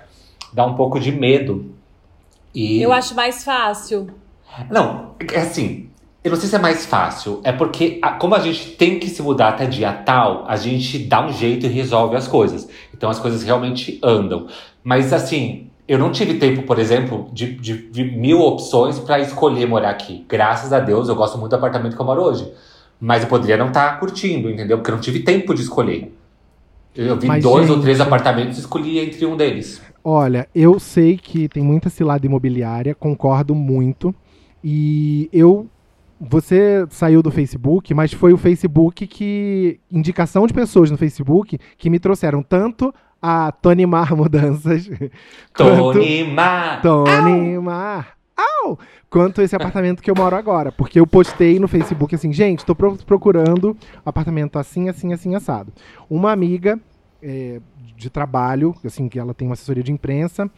[0.54, 1.76] Dá um pouco de medo.
[2.54, 2.82] E...
[2.82, 4.08] Eu acho mais fácil.
[4.70, 5.90] Não, é assim,
[6.26, 7.40] eu não sei se é mais fácil.
[7.44, 11.24] É porque, como a gente tem que se mudar até dia tal, a gente dá
[11.24, 12.68] um jeito e resolve as coisas.
[12.92, 14.48] Então as coisas realmente andam.
[14.84, 19.68] Mas assim, eu não tive tempo, por exemplo, de, de, de mil opções para escolher
[19.68, 20.26] morar aqui.
[20.28, 22.52] Graças a Deus, eu gosto muito do apartamento que eu moro hoje.
[23.00, 24.80] Mas eu poderia não estar tá curtindo, entendeu?
[24.80, 26.12] Porque eu não tive tempo de escolher.
[26.96, 27.76] Eu vi Mas, dois gente...
[27.76, 29.80] ou três apartamentos e escolhi entre um deles.
[30.04, 34.16] Olha, eu sei que tem muita cilada imobiliária, concordo muito.
[34.64, 35.68] E eu
[36.20, 39.80] você saiu do Facebook, mas foi o Facebook que.
[39.92, 44.90] indicação de pessoas no Facebook que me trouxeram tanto a Tony Mar Mudanças.
[45.54, 46.82] Tony Mar!
[46.82, 47.62] Tony Au!
[47.62, 48.18] Mar!
[48.38, 48.80] Au!
[49.10, 50.72] Quanto esse apartamento que eu moro agora.
[50.72, 53.76] Porque eu postei no Facebook assim, gente, estou procurando
[54.06, 55.72] apartamento assim, assim, assim, assado.
[56.10, 56.80] Uma amiga
[57.22, 57.60] é,
[57.96, 60.50] de trabalho, assim, que ela tem uma assessoria de imprensa,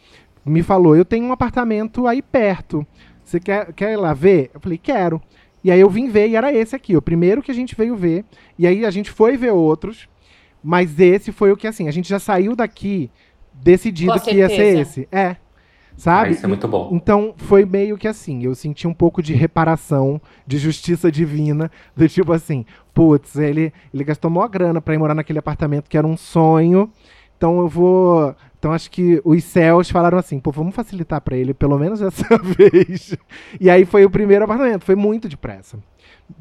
[0.44, 2.86] me falou: eu tenho um apartamento aí perto.
[3.24, 4.50] Você quer, quer ir lá ver?
[4.54, 5.20] Eu falei, quero.
[5.62, 7.96] E aí eu vim ver e era esse aqui, o primeiro que a gente veio
[7.96, 8.24] ver.
[8.58, 10.08] E aí a gente foi ver outros,
[10.62, 13.10] mas esse foi o que, assim, a gente já saiu daqui
[13.52, 15.08] decidido que ia ser esse.
[15.10, 15.36] É.
[15.96, 16.28] Sabe?
[16.28, 16.90] Ah, isso é muito bom.
[16.92, 22.08] Então foi meio que assim, eu senti um pouco de reparação, de justiça divina, do
[22.08, 26.06] tipo assim, putz, ele, ele gastou maior grana pra ir morar naquele apartamento que era
[26.06, 26.88] um sonho,
[27.36, 31.54] então eu vou então acho que os céus falaram assim, pô, vamos facilitar para ele
[31.54, 33.16] pelo menos essa vez.
[33.60, 35.78] E aí foi o primeiro apartamento, foi muito depressa.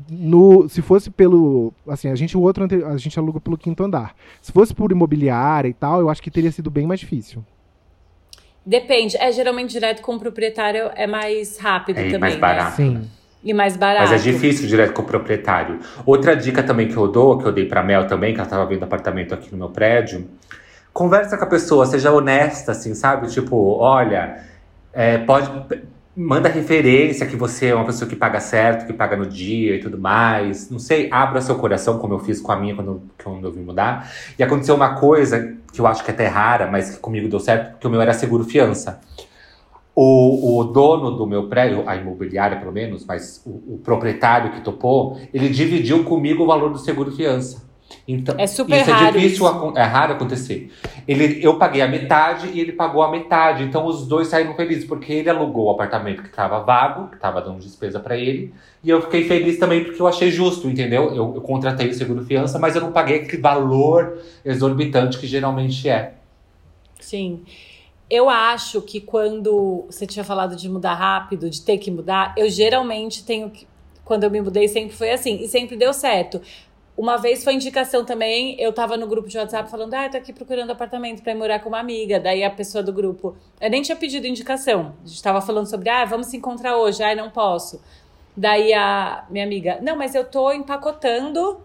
[0.09, 4.15] No, se fosse pelo, assim, a gente o outro a gente alugou pelo quinto andar.
[4.41, 7.43] Se fosse por imobiliária e tal, eu acho que teria sido bem mais difícil.
[8.65, 12.19] Depende, é geralmente direto com o proprietário é mais rápido é, também.
[12.19, 12.81] mais barato.
[12.81, 12.99] Né?
[12.99, 13.09] Sim.
[13.43, 14.09] E mais barato.
[14.09, 15.79] Mas é difícil direto com o proprietário.
[16.05, 18.65] Outra dica também que eu dou, que eu dei para Mel também, que ela tava
[18.65, 20.27] vendo apartamento aqui no meu prédio,
[20.97, 23.27] conversa com a pessoa, seja honesta, assim, sabe?
[23.27, 24.43] Tipo, olha,
[24.91, 25.47] é, pode.
[26.15, 29.79] Manda referência que você é uma pessoa que paga certo, que paga no dia e
[29.79, 30.71] tudo mais.
[30.71, 33.61] Não sei, abra seu coração, como eu fiz com a minha quando, quando eu vim
[33.61, 34.11] mudar.
[34.39, 37.39] E aconteceu uma coisa que eu acho que é até rara, mas que comigo deu
[37.39, 38.99] certo, porque o meu era seguro fiança.
[39.93, 44.61] O, o, dono do meu prédio, a imobiliária pelo menos, mas o, o, proprietário que
[44.61, 47.66] topou, ele dividiu comigo o valor do seguro fiança.
[48.07, 49.05] Então, é super isso raro.
[49.05, 49.73] É difícil, isso.
[49.77, 50.71] é raro acontecer.
[51.07, 53.63] Ele, eu paguei a metade e ele pagou a metade.
[53.63, 57.41] Então os dois saíram felizes, porque ele alugou o apartamento que estava vago, que estava
[57.41, 58.53] dando despesa para ele.
[58.83, 61.13] E eu fiquei feliz também porque eu achei justo, entendeu?
[61.13, 65.89] Eu, eu contratei o seguro fiança, mas eu não paguei aquele valor exorbitante que geralmente
[65.89, 66.13] é.
[66.99, 67.43] Sim.
[68.09, 72.49] Eu acho que quando você tinha falado de mudar rápido, de ter que mudar, eu
[72.49, 73.67] geralmente tenho que.
[74.05, 75.43] Quando eu me mudei, sempre foi assim.
[75.43, 76.41] E sempre deu certo.
[76.97, 80.33] Uma vez foi indicação também, eu tava no grupo de WhatsApp falando, ah, tô aqui
[80.33, 82.19] procurando apartamento pra ir morar com uma amiga.
[82.19, 84.95] Daí a pessoa do grupo, eu nem tinha pedido indicação.
[85.05, 87.79] A gente tava falando sobre, ah, vamos se encontrar hoje, ah, não posso.
[88.35, 91.61] Daí a minha amiga, não, mas eu tô empacotando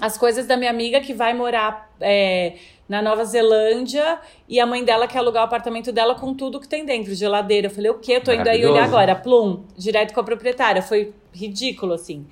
[0.00, 2.54] as coisas da minha amiga que vai morar é,
[2.88, 6.68] na Nova Zelândia e a mãe dela quer alugar o apartamento dela com tudo que
[6.68, 7.68] tem dentro, geladeira.
[7.68, 8.16] Eu falei, o quê?
[8.16, 9.14] Eu tô indo aí olhar agora.
[9.14, 10.82] Plum, direto com a proprietária.
[10.82, 12.26] Foi ridículo, assim.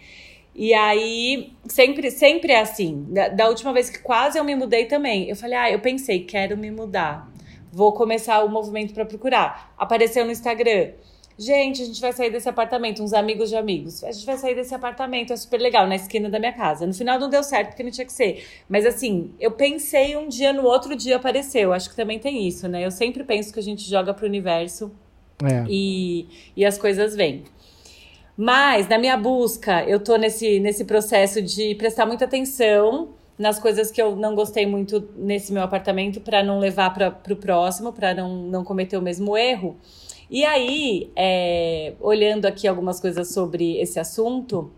[0.55, 3.07] E aí, sempre, sempre é assim.
[3.09, 6.21] Da, da, última vez que quase eu me mudei também, eu falei, ah, eu pensei,
[6.21, 7.29] quero me mudar.
[7.73, 9.75] Vou começar o movimento para procurar.
[9.77, 10.93] Apareceu no Instagram.
[11.37, 14.05] Gente, a gente vai sair desse apartamento, uns amigos de amigos.
[14.05, 16.87] A gente vai sair desse apartamento, é super legal, na esquina da minha casa.
[16.87, 18.47] No final não deu certo, porque não tinha que ser.
[18.69, 21.73] Mas assim, eu pensei um dia, no outro dia apareceu.
[21.73, 22.87] Acho que também tem isso, né?
[22.87, 24.93] Eu sempre penso que a gente joga pro universo
[25.43, 25.64] é.
[25.69, 27.43] e, e as coisas vêm.
[28.37, 33.90] Mas na minha busca, eu tô nesse, nesse processo de prestar muita atenção nas coisas
[33.90, 38.14] que eu não gostei muito nesse meu apartamento para não levar para o próximo, para
[38.14, 39.77] não, não cometer o mesmo erro.
[40.31, 44.70] E aí, é, olhando aqui algumas coisas sobre esse assunto,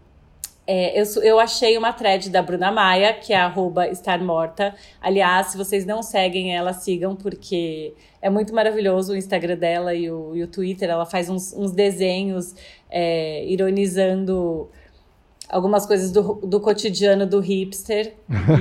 [0.67, 4.75] É, eu, eu achei uma thread da Bruna Maia, que é arroba estar morta.
[5.01, 10.11] Aliás, se vocês não seguem ela, sigam, porque é muito maravilhoso o Instagram dela e
[10.11, 10.91] o, e o Twitter.
[10.91, 12.55] Ela faz uns, uns desenhos
[12.91, 14.69] é, ironizando
[15.49, 18.15] algumas coisas do, do cotidiano do hipster.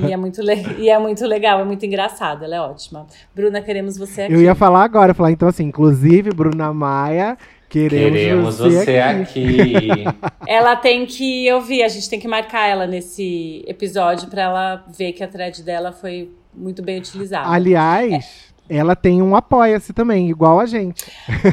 [0.06, 0.40] e, é muito
[0.78, 3.06] e é muito legal, é muito engraçado, ela é ótima.
[3.34, 4.32] Bruna, queremos você aqui.
[4.32, 7.36] Eu ia falar agora, falar então assim, inclusive, Bruna Maia,
[7.68, 9.60] queremos, Queremos você, você aqui.
[9.60, 10.04] aqui.
[10.46, 15.12] Ela tem que ouvir, a gente tem que marcar ela nesse episódio pra ela ver
[15.12, 17.48] que a thread dela foi muito bem utilizada.
[17.50, 21.04] Aliás, ela tem um apoia-se também, igual a gente.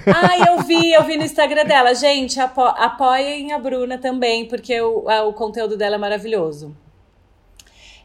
[0.08, 1.93] Ah, eu vi, eu vi no Instagram dela.
[1.95, 6.76] Gente, apo apoiem a Bruna também, porque o, a- o conteúdo dela é maravilhoso.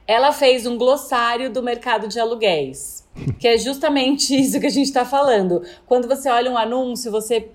[0.07, 3.07] Ela fez um glossário do mercado de aluguéis,
[3.39, 5.63] que é justamente isso que a gente está falando.
[5.87, 7.49] Quando você olha um anúncio, você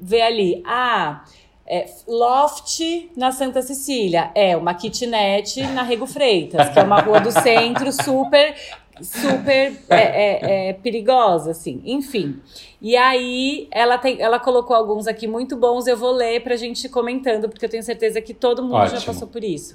[0.00, 1.24] vê ali, ah,
[1.66, 2.80] é, loft
[3.16, 7.92] na Santa Cecília, é uma kitnet na Rego Freitas, que é uma rua do centro
[7.92, 8.54] super
[9.02, 11.82] super é, é, é, perigosa, assim.
[11.84, 12.40] Enfim.
[12.80, 15.86] E aí, ela, tem, ela colocou alguns aqui muito bons.
[15.86, 18.96] Eu vou ler pra gente ir comentando, porque eu tenho certeza que todo mundo já
[18.96, 19.04] Ótimo.
[19.04, 19.74] passou por isso.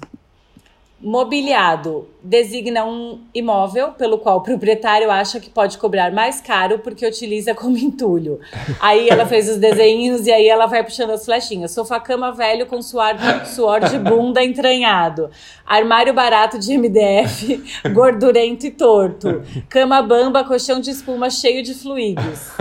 [1.02, 7.04] Mobiliado designa um imóvel pelo qual o proprietário acha que pode cobrar mais caro porque
[7.04, 8.38] utiliza como entulho.
[8.78, 11.72] Aí ela fez os desenhos e aí ela vai puxando as flechinhas.
[11.72, 15.28] Sofá-cama velho com suor, suor de bunda entranhado.
[15.66, 19.42] Armário barato de MDF, gordurento e torto.
[19.68, 22.52] Cama bamba, colchão de espuma cheio de fluidos.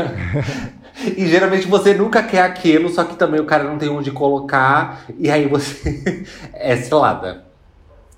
[1.15, 5.06] E geralmente você nunca quer aquilo, só que também o cara não tem onde colocar,
[5.17, 7.50] e aí você é selada.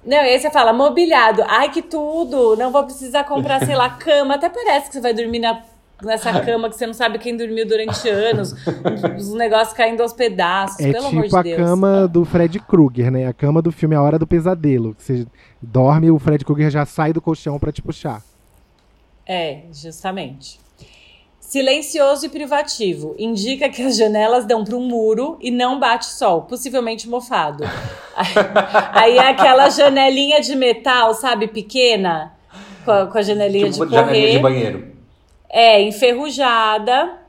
[0.06, 1.44] Não, e aí você fala, mobiliado.
[1.48, 2.56] Ai, que tudo!
[2.58, 4.36] Não vou precisar comprar, sei lá, cama.
[4.36, 5.62] Até parece que você vai dormir na,
[6.04, 8.54] nessa cama que você não sabe quem dormiu durante anos.
[9.18, 11.58] Os negócios caindo aos pedaços, É pelo amor tipo de a Deus.
[11.70, 13.28] cama do Fred Krueger, né?
[13.28, 14.94] A cama do filme A Hora do Pesadelo.
[14.98, 15.26] Você
[15.62, 18.22] dorme o Fred Krueger já sai do colchão pra te puxar.
[19.26, 20.60] É, justamente.
[21.54, 23.14] Silencioso e privativo.
[23.16, 27.64] Indica que as janelas dão para um muro e não bate sol, possivelmente mofado.
[28.92, 32.34] Aí é aquela janelinha de metal, sabe, pequena,
[32.84, 34.04] com a, com a janelinha Tipo, de correr.
[34.04, 34.88] janelinha de banheiro.
[35.48, 37.20] É, enferrujada,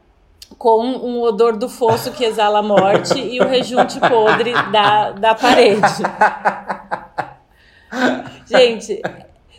[0.56, 5.34] com um odor do fosso que exala a morte e o rejunte podre da, da
[5.34, 5.80] parede.
[8.48, 9.02] Gente,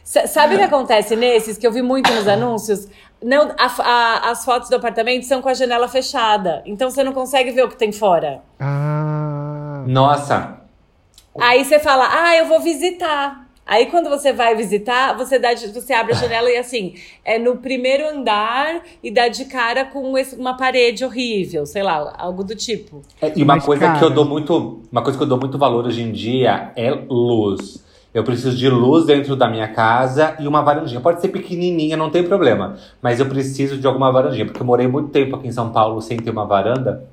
[0.05, 2.87] sabe o que acontece nesses, que eu vi muito nos anúncios?
[3.23, 7.11] Não, a- a- as fotos do apartamento são com a janela fechada, então você não
[7.11, 8.41] consegue ver o que tem fora.
[8.59, 9.83] Ah.
[9.87, 10.61] Nossa,
[11.37, 13.45] Aí você fala, ah, eu vou visitar.
[13.65, 16.93] Aí quando você vai visitar, você, dá de- você abre a janela e assim,
[17.25, 22.13] é no primeiro andar e dá de cara com esse- uma parede horrível, sei lá,
[22.17, 23.01] algo do tipo.
[23.21, 25.37] É, E uma Mas, coisa que cara- eu dou muito, uma coisa que eu dou
[25.39, 27.83] muito valor hoje em dia é luz.
[28.15, 31.01] Eu preciso de luz dentro da minha casa e uma varandinha.
[31.01, 32.77] Pode ser pequenininha, não tem problema.
[33.01, 36.01] Mas eu preciso de alguma varandinha, porque eu morei muito tempo aqui em São Paulo
[36.01, 37.05] sem ter uma varanda.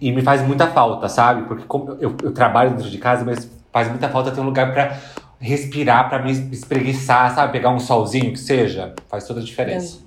[0.00, 1.42] E me faz muita falta, sabe?
[1.42, 4.72] Porque como eu, eu trabalho dentro de casa, mas faz muita falta ter um lugar
[4.72, 4.96] pra
[5.38, 7.52] respirar, pra me espreguiçar, sabe?
[7.52, 8.94] Pegar um solzinho que seja.
[9.06, 9.98] Faz toda a diferença.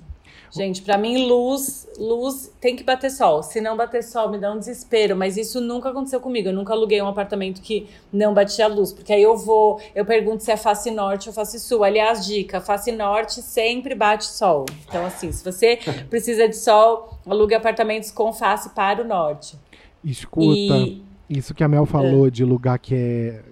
[0.54, 3.42] Gente, pra mim, luz, luz tem que bater sol.
[3.42, 5.16] Se não bater sol, me dá um desespero.
[5.16, 6.48] Mas isso nunca aconteceu comigo.
[6.48, 8.92] Eu nunca aluguei um apartamento que não batia luz.
[8.92, 11.82] Porque aí eu vou, eu pergunto se é face norte ou face sul.
[11.82, 14.66] Aliás, dica: face norte sempre bate sol.
[14.86, 15.78] Então, assim, se você
[16.10, 19.58] precisa de sol, alugue apartamentos com face para o norte.
[20.04, 23.42] Escuta, E isso que a Mel falou de lugar que é.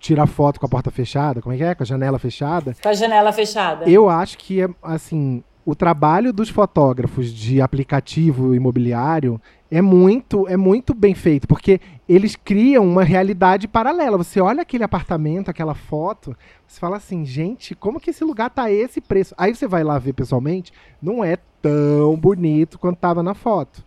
[0.00, 1.74] Tirar foto com a porta fechada, como é que é?
[1.74, 2.74] Com a janela fechada.
[2.80, 3.88] com a janela fechada.
[3.88, 10.56] Eu acho que é assim, o trabalho dos fotógrafos de aplicativo imobiliário é muito, é
[10.56, 14.16] muito bem feito, porque eles criam uma realidade paralela.
[14.16, 18.70] Você olha aquele apartamento, aquela foto, você fala assim, gente, como que esse lugar tá
[18.70, 19.34] esse preço?
[19.36, 23.84] Aí você vai lá ver pessoalmente, não é tão bonito quanto tava na foto.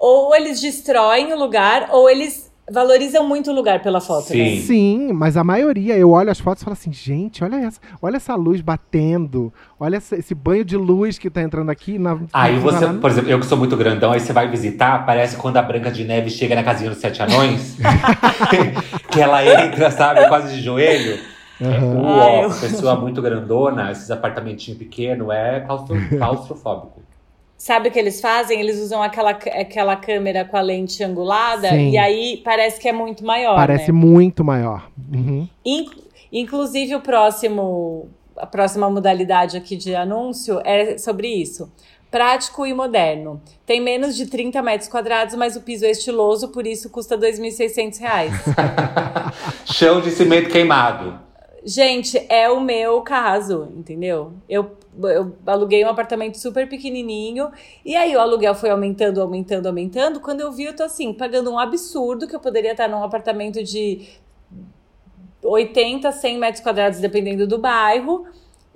[0.00, 4.44] Ou eles destroem o lugar, ou eles valorizam muito o lugar pela foto, né?
[4.50, 4.60] Sim.
[4.62, 8.16] Sim, mas a maioria, eu olho as fotos e falo assim, gente, olha essa, olha
[8.16, 12.54] essa luz batendo, olha essa- esse banho de luz que tá entrando aqui na Aí
[12.54, 15.36] na- você, na- por exemplo, eu que sou muito grandão, aí você vai visitar, parece
[15.36, 17.76] quando a Branca de Neve chega na casinha dos Sete Anões,
[19.10, 21.18] que ela entra, sabe, quase de joelho.
[21.62, 21.94] Aham.
[22.02, 27.00] Uó, Ah, eu- pessoa muito grandona, esses apartamentinhos pequenos, é claustro- claustrofóbico.
[27.58, 28.60] Sabe o que eles fazem?
[28.60, 31.90] Eles usam aquela, aquela câmera com a lente angulada Sim.
[31.90, 33.56] e aí parece que é muito maior.
[33.56, 33.98] Parece né?
[33.98, 34.90] muito maior.
[35.12, 35.48] Uhum.
[35.64, 35.90] In-
[36.30, 41.72] inclusive, o próximo, a próxima modalidade aqui de anúncio é sobre isso.
[42.10, 43.40] Prático e moderno.
[43.64, 47.98] Tem menos de 30 metros quadrados, mas o piso é estiloso, por isso custa 2.600
[47.98, 48.32] reais.
[49.64, 51.18] Chão de cimento queimado.
[51.64, 54.34] Gente, é o meu caso, entendeu?
[54.48, 57.50] Eu, eu aluguei um apartamento super pequenininho
[57.84, 60.20] e aí o aluguel foi aumentando, aumentando, aumentando.
[60.20, 63.62] Quando eu vi, eu tô assim, pagando um absurdo que eu poderia estar num apartamento
[63.62, 64.08] de
[65.42, 68.26] 80, 100 metros quadrados, dependendo do bairro.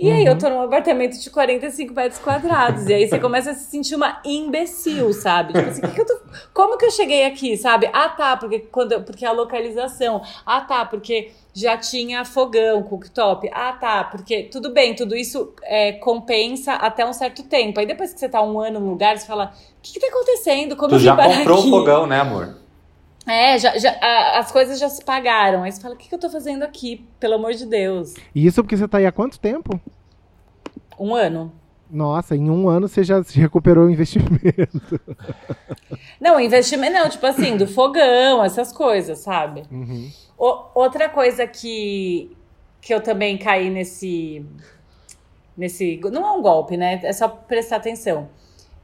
[0.01, 2.87] E aí eu tô num apartamento de 45 metros quadrados.
[2.89, 5.53] E aí você começa a se sentir uma imbecil, sabe?
[5.53, 6.19] Tipo assim, que que eu tô...
[6.55, 7.91] como que eu cheguei aqui, sabe?
[7.93, 9.03] Ah, tá, porque, quando...
[9.03, 10.23] porque a localização.
[10.47, 13.51] Ah, tá, porque já tinha fogão, cooktop.
[13.53, 17.79] Ah, tá, porque tudo bem, tudo isso é, compensa até um certo tempo.
[17.79, 20.07] Aí depois que você tá um ano no lugar, você fala, o que, que tá
[20.07, 20.77] acontecendo?
[20.77, 21.69] Como tu já comprou aqui?
[21.69, 22.57] o fogão, né, amor?
[23.27, 25.63] É, já, já, a- as coisas já se pagaram.
[25.63, 27.07] Aí você fala, o que, que eu tô fazendo aqui?
[27.19, 28.15] Pelo amor de Deus.
[28.35, 29.81] E isso porque você tá aí há quanto tempo?
[30.99, 31.53] Um ano.
[31.91, 35.01] Nossa, em um ano você já se recuperou o investimento.
[36.21, 39.63] Não, investimento não, tipo assim, do fogão, essas coisas, sabe?
[39.71, 40.11] Uhum.
[40.39, 42.31] O- outra coisa que,
[42.81, 44.45] que eu também caí nesse.
[45.57, 45.99] nesse.
[46.13, 47.01] Não é um golpe, né?
[47.03, 48.29] É só prestar atenção.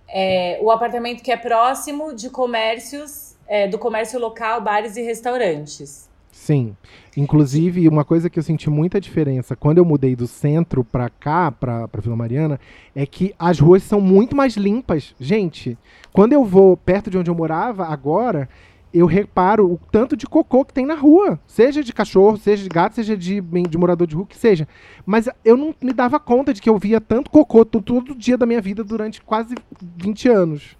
[0.09, 6.09] É, o apartamento que é próximo de comércios, é, do comércio local, bares e restaurantes.
[6.33, 6.77] Sim.
[7.17, 11.51] Inclusive, uma coisa que eu senti muita diferença quando eu mudei do centro pra cá,
[11.51, 12.61] pra, pra Vila Mariana,
[12.95, 15.15] é que as ruas são muito mais limpas.
[15.19, 15.79] Gente,
[16.13, 18.51] quando eu vou perto de onde eu morava, agora,
[18.93, 21.41] eu reparo o tanto de cocô que tem na rua.
[21.47, 24.69] Seja de cachorro, seja de gato, seja de, de morador de rua, que seja.
[25.07, 28.37] Mas eu não me dava conta de que eu via tanto cocô to- todo dia
[28.37, 30.77] da minha vida durante quase 20 anos.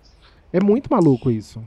[0.53, 1.63] É muito maluco isso.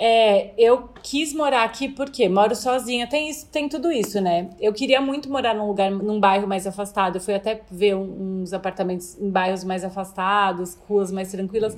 [0.00, 4.48] É, eu quis morar aqui porque moro sozinha, tem isso, tem tudo isso, né?
[4.60, 7.16] Eu queria muito morar num lugar, num bairro mais afastado.
[7.16, 11.76] Eu fui até ver um- uns apartamentos em bairros mais afastados, ruas mais tranquilas.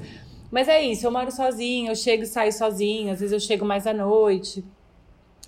[0.51, 3.64] Mas é isso, eu moro sozinha, eu chego e saio sozinha, às vezes eu chego
[3.64, 4.64] mais à noite.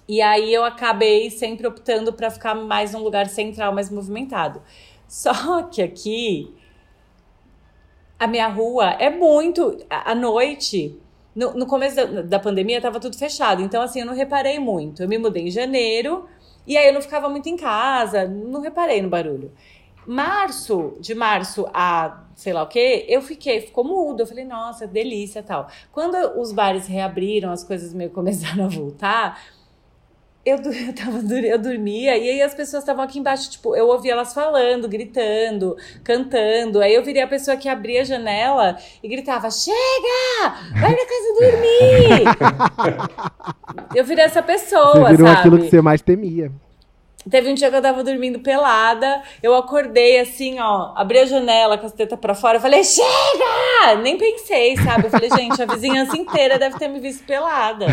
[0.08, 4.62] E aí eu acabei sempre optando para ficar mais num lugar central, mais movimentado.
[5.08, 6.52] Só que aqui
[8.18, 10.98] a minha rua é muito à noite.
[11.34, 15.02] No, no começo da, da pandemia tava tudo fechado, então assim eu não reparei muito.
[15.02, 16.26] Eu me mudei em janeiro
[16.66, 19.52] e aí eu não ficava muito em casa, não reparei no barulho.
[20.06, 24.20] Março, de março a sei lá o que, eu fiquei, ficou mudo.
[24.20, 25.68] Eu falei, nossa, delícia tal.
[25.92, 29.40] Quando os bares reabriram, as coisas meio começaram a voltar,
[30.44, 34.12] eu, eu, tava, eu dormia e aí as pessoas estavam aqui embaixo, tipo, eu ouvia
[34.12, 36.80] elas falando, gritando, cantando.
[36.80, 40.54] Aí eu virei a pessoa que abria a janela e gritava: Chega!
[40.80, 42.24] Vai pra casa dormir!
[43.94, 45.38] eu virei essa pessoa, Você virou sabe?
[45.38, 46.50] aquilo que você mais temia.
[47.30, 51.78] Teve um dia que eu tava dormindo pelada, eu acordei assim, ó, abri a janela
[51.78, 53.94] com as tetas pra fora, eu falei, chega!
[54.02, 55.06] Nem pensei, sabe?
[55.06, 57.86] Eu falei, gente, a vizinhança inteira deve ter me visto pelada.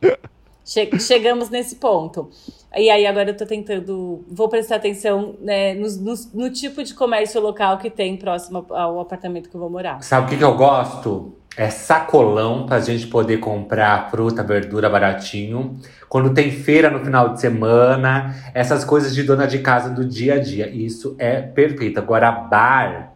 [0.66, 2.28] Che- chegamos nesse ponto.
[2.76, 6.92] E aí agora eu tô tentando, vou prestar atenção né, no, no- no tipo de
[6.92, 10.02] comércio local que tem próximo ao apartamento que eu vou morar.
[10.02, 11.36] Sabe o que, que eu gosto?
[11.56, 15.78] É sacolão pra gente poder comprar fruta, verdura baratinho.
[16.08, 20.34] Quando tem feira no final de semana, essas coisas de dona de casa do dia
[20.34, 20.68] a dia.
[20.68, 21.98] Isso é perfeito.
[21.98, 23.12] Agora, bar.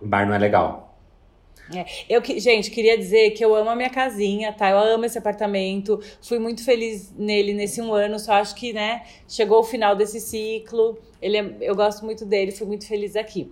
[0.00, 0.81] Bar não é legal.
[2.08, 4.70] Eu, que- gente, queria dizer que eu amo a minha casinha, tá?
[4.70, 6.00] Eu amo esse apartamento.
[6.20, 8.18] Fui muito feliz nele nesse um ano.
[8.18, 10.98] Só acho que, né, chegou o final desse ciclo.
[11.20, 13.50] Ele é- eu gosto muito dele, fui muito feliz aqui.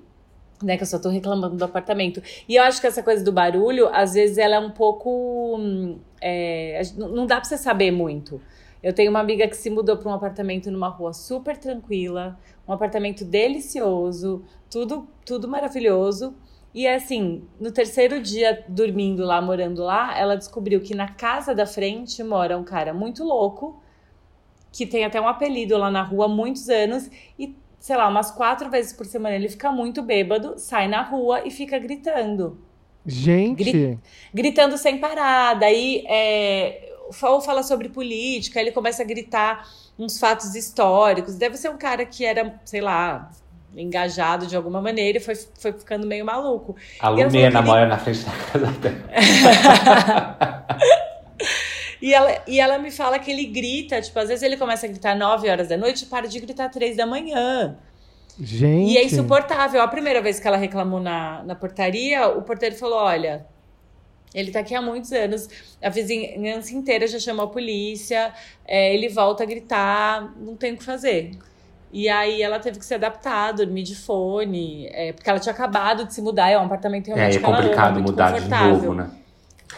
[0.62, 2.22] Né, que eu só tô reclamando do apartamento.
[2.46, 5.56] E eu acho que essa coisa do barulho, às vezes, ela é um pouco.
[5.58, 8.40] hum, é, não dá pra você saber muito.
[8.82, 12.72] Eu tenho uma amiga que se mudou para um apartamento numa rua super tranquila, um
[12.74, 16.34] apartamento delicioso, tudo, tudo maravilhoso.
[16.72, 21.66] E assim, no terceiro dia dormindo lá, morando lá, ela descobriu que na casa da
[21.66, 23.82] frente mora um cara muito louco,
[24.72, 28.30] que tem até um apelido lá na rua há muitos anos, e sei lá, umas
[28.30, 32.58] quatro vezes por semana ele fica muito bêbado, sai na rua e fica gritando
[33.06, 33.98] Gente, Gri-
[34.32, 35.54] gritando sem parar.
[35.54, 36.92] Daí, é,
[37.22, 39.66] ou fala sobre política, ele começa a gritar
[39.98, 41.36] uns fatos históricos.
[41.36, 43.30] Deve ser um cara que era, sei lá,
[43.76, 46.74] engajado de alguma maneira e foi, foi ficando meio maluco.
[47.00, 47.10] A
[47.60, 50.66] ele- mora na frente da casa dela.
[52.02, 54.88] E ela, e ela me fala que ele grita, tipo, às vezes ele começa a
[54.88, 57.76] gritar 9 horas da noite e para de gritar 3 da manhã.
[58.40, 58.92] gente.
[58.92, 59.82] E é insuportável.
[59.82, 63.46] A primeira vez que ela reclamou na, na portaria, o porteiro falou: olha.
[64.32, 65.48] Ele tá aqui há muitos anos,
[65.82, 68.32] a vizinhança inteira já chamou a polícia,
[68.64, 71.32] é, ele volta a gritar, não tem o que fazer.
[71.92, 76.04] E aí ela teve que se adaptar, dormir de fone, é, porque ela tinha acabado
[76.06, 78.94] de se mudar, é um apartamento É, realmente é ama, complicado muito mudar de novo,
[78.94, 79.10] né?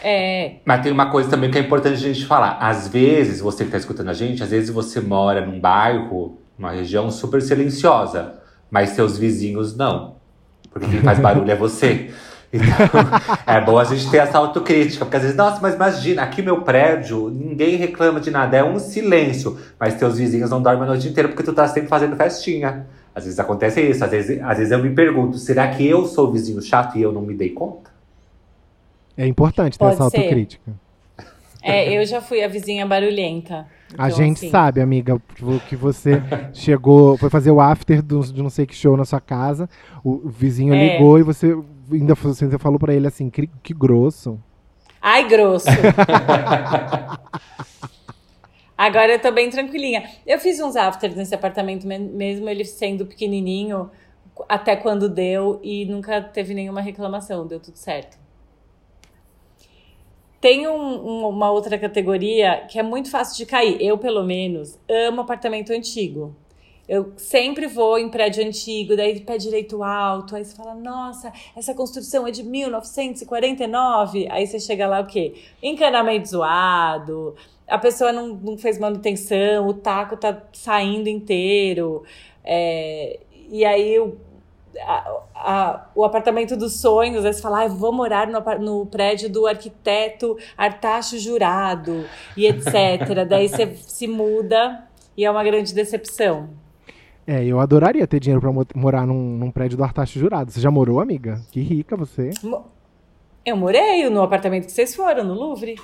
[0.01, 2.57] É, Mas tem uma coisa também que é importante a gente falar.
[2.59, 6.71] Às vezes, você que tá escutando a gente, às vezes você mora num bairro, numa
[6.71, 8.39] região super silenciosa,
[8.69, 10.15] mas seus vizinhos não.
[10.71, 12.11] Porque quem faz barulho é você.
[12.53, 13.01] Então,
[13.47, 16.61] é bom a gente ter essa autocrítica, porque às vezes, nossa, mas imagina, aqui meu
[16.61, 21.07] prédio, ninguém reclama de nada, é um silêncio, mas teus vizinhos não dormem a noite
[21.07, 22.85] inteira porque tu tá sempre fazendo festinha.
[23.15, 26.27] Às vezes acontece isso, às vezes, às vezes eu me pergunto, será que eu sou
[26.29, 27.91] o vizinho chato e eu não me dei conta?
[29.17, 30.17] É importante ter Pode essa ser.
[30.17, 30.71] autocrítica.
[31.61, 33.65] é, eu já fui a vizinha barulhenta.
[33.97, 36.19] A Então, gente assim, sabe, amiga, que- que você
[36.51, 39.69] chegou, foi fazer o after do, de não sei que show na sua casa,
[40.03, 40.93] o vizinho É.
[40.93, 41.55] ligou e você
[41.91, 44.39] ainda, você ainda falou pra ele assim, que, que grosso.
[45.01, 45.67] Ai, grosso.
[48.77, 50.09] Agora eu tô bem tranquilinha.
[50.25, 53.89] Eu fiz uns afters nesse apartamento, me- mesmo ele sendo pequenininho,
[54.49, 58.17] até quando deu, e nunca teve nenhuma reclamação, deu tudo certo.
[60.41, 60.73] Tem um-
[61.07, 63.77] um- uma outra categoria que é muito fácil de cair.
[63.79, 66.35] Eu, pelo menos, amo apartamento antigo.
[66.87, 71.73] Eu sempre vou em prédio antigo, daí pé direito alto, aí você fala, nossa, essa
[71.73, 74.27] construção é de 1949.
[74.29, 75.33] Aí você chega lá, o quê?
[75.61, 77.35] Encanamento zoado,
[77.67, 82.03] a pessoa não, não fez manutenção, o taco tá saindo inteiro.
[82.43, 83.19] é,
[83.49, 84.17] e aí o,
[84.81, 89.29] a- a- o apartamento dos sonhos, aí você fala, ah, vou morar no, no prédio
[89.29, 92.05] do arquiteto Artacho Jurado,
[92.35, 93.25] e etc.
[93.27, 96.49] Daí você se muda e é uma grande decepção.
[97.25, 100.51] É, eu adoraria ter dinheiro pra mo- morar num, num prédio do Artacho Jurado.
[100.51, 101.39] Você já morou, amiga?
[101.51, 102.31] Que rica você.
[103.45, 105.75] Eu morei no apartamento que vocês foram, no Louvre.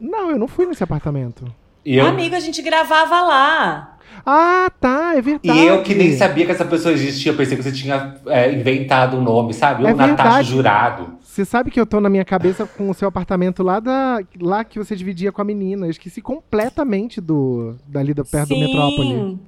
[0.00, 1.44] Não, eu não fui nesse apartamento.
[1.84, 3.96] E eu, Amigo, a gente gravava lá.
[4.26, 5.58] Ah, tá, é verdade.
[5.58, 8.52] E eu que nem sabia que essa pessoa existia, eu pensei que você tinha é,
[8.52, 9.86] inventado um nome, sabe?
[9.86, 10.42] É o Natasha.
[10.50, 11.16] Jurado.
[11.20, 14.64] Você sabe que eu tô na minha cabeça com o seu apartamento lá da lá
[14.64, 15.86] que você dividia com a menina.
[15.86, 19.38] Eu esqueci completamente do dali da perto do Metrópole.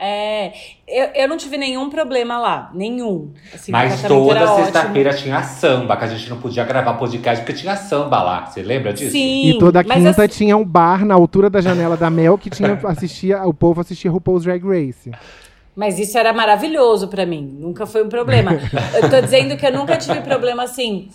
[0.00, 0.52] É,
[0.86, 3.32] eu, eu não tive nenhum problema lá, nenhum.
[3.52, 7.74] Assim, Mas toda sexta-feira tinha samba, que a gente não podia gravar podcast porque tinha
[7.74, 8.46] samba lá.
[8.46, 9.10] Você lembra disso?
[9.12, 12.48] Sim, E toda quinta assim- tinha um bar na altura da janela da Mel que
[12.48, 15.10] tinha assistia, o povo assistia RuPaul's Drag Race.
[15.74, 18.50] Mas isso era maravilhoso pra mim, nunca foi um problema.
[19.00, 21.08] eu tô dizendo que eu nunca tive problema assim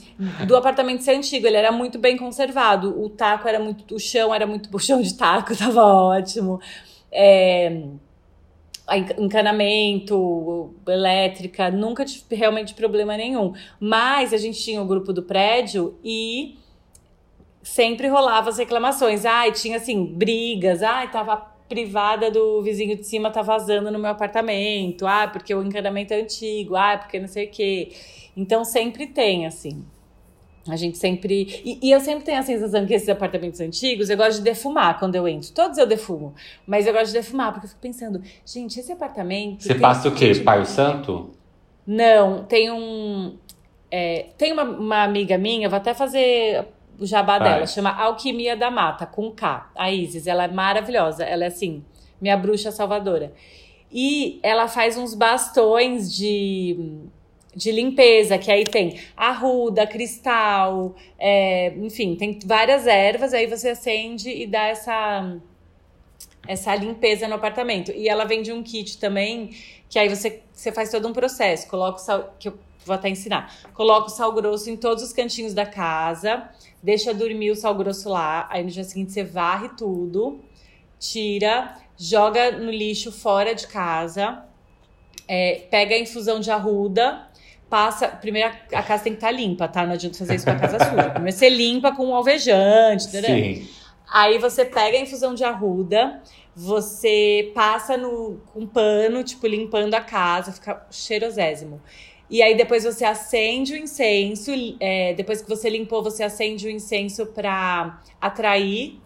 [0.47, 3.01] do apartamento ser antigo, ele era muito bem conservado.
[3.01, 6.61] O taco era muito, o chão era muito, o chão de taco tava ótimo.
[7.11, 7.81] É,
[9.17, 13.53] encanamento, elétrica, nunca tive realmente problema nenhum.
[13.79, 16.57] Mas a gente tinha o grupo do prédio e
[17.61, 19.25] sempre rolava as reclamações.
[19.25, 24.11] Ai, tinha assim, brigas, ai, tava privada do vizinho de cima tá vazando no meu
[24.11, 25.07] apartamento.
[25.07, 26.75] Ah, porque o encanamento é antigo.
[26.75, 27.91] Ah, porque não sei o quê.
[28.35, 29.83] Então sempre tem, assim.
[30.67, 31.61] A gente sempre.
[31.65, 34.97] E, e eu sempre tenho a sensação que esses apartamentos antigos, eu gosto de defumar
[34.97, 35.51] quando eu entro.
[35.51, 36.33] Todos eu defumo.
[36.65, 39.63] Mas eu gosto de defumar, porque eu fico pensando, gente, esse apartamento.
[39.63, 40.33] Você passa o quê?
[40.35, 41.31] Pai o Santo?
[41.85, 43.35] Não, tem um.
[43.91, 46.65] é, tem uma, uma amiga minha, vou até fazer
[46.97, 47.49] o jabá Vai.
[47.49, 49.69] dela, chama Alquimia da Mata, com K.
[49.75, 51.23] A Isis, ela é maravilhosa.
[51.23, 51.83] Ela é assim,
[52.21, 53.33] minha bruxa salvadora.
[53.91, 56.99] E ela faz uns bastões de,
[57.55, 64.29] de limpeza, que aí tem arruda, cristal, é, enfim, tem várias ervas, aí você acende
[64.29, 65.37] e dá essa,
[66.47, 67.91] essa limpeza no apartamento.
[67.91, 69.51] E ela vende um kit também,
[69.89, 71.67] que aí você, você faz todo um processo.
[71.67, 73.53] Coloca o sal, que eu vou até ensinar.
[73.73, 76.49] Coloca o sal grosso em todos os cantinhos da casa,
[76.81, 80.39] deixa dormir o sal grosso lá, aí no dia seguinte você varre tudo,
[80.99, 84.43] tira, joga no lixo fora de casa,
[85.27, 87.27] é, pega a infusão de arruda,
[87.73, 88.07] passa.
[88.07, 89.83] Primeiro a casa tem que estar limpa, tá?
[89.83, 91.09] Não adianta fazer isso com a casa suja.
[91.09, 93.35] Primeiro você limpa com um alvejante, entendeu?
[93.35, 93.67] Sim.
[94.13, 96.21] Aí você pega a infusão de arruda,
[96.55, 101.81] você passa no, com um pano, tipo, limpando a casa, fica cheirosésimo.
[102.29, 106.69] E aí depois você acende o incenso, é, depois que você limpou, você acende o
[106.69, 108.99] incenso para atrair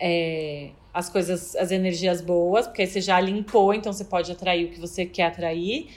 [0.00, 4.66] é, as coisas, as energias boas, porque aí você já limpou, então você pode atrair
[4.66, 5.90] o que você quer atrair.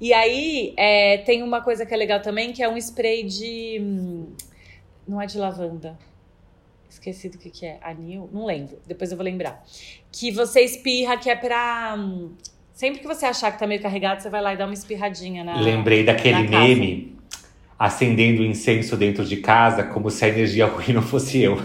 [0.00, 3.78] E aí é, tem uma coisa que é legal também, que é um spray de.
[3.80, 4.32] hum,
[5.06, 5.98] Não é de lavanda.
[6.88, 7.78] Esqueci do que, que é.
[7.82, 8.28] Anil?
[8.32, 8.78] Não lembro.
[8.86, 9.62] Depois eu vou lembrar.
[10.10, 11.94] Que você espirra, que é pra.
[11.98, 12.32] hum,
[12.72, 15.44] Sempre que você achar que tá meio carregado, você vai lá e dá uma espirradinha
[15.44, 15.60] na.
[15.60, 17.20] Lembrei daquele na meme
[17.78, 21.56] acendendo incenso dentro de casa, como se a energia ruim não fosse eu.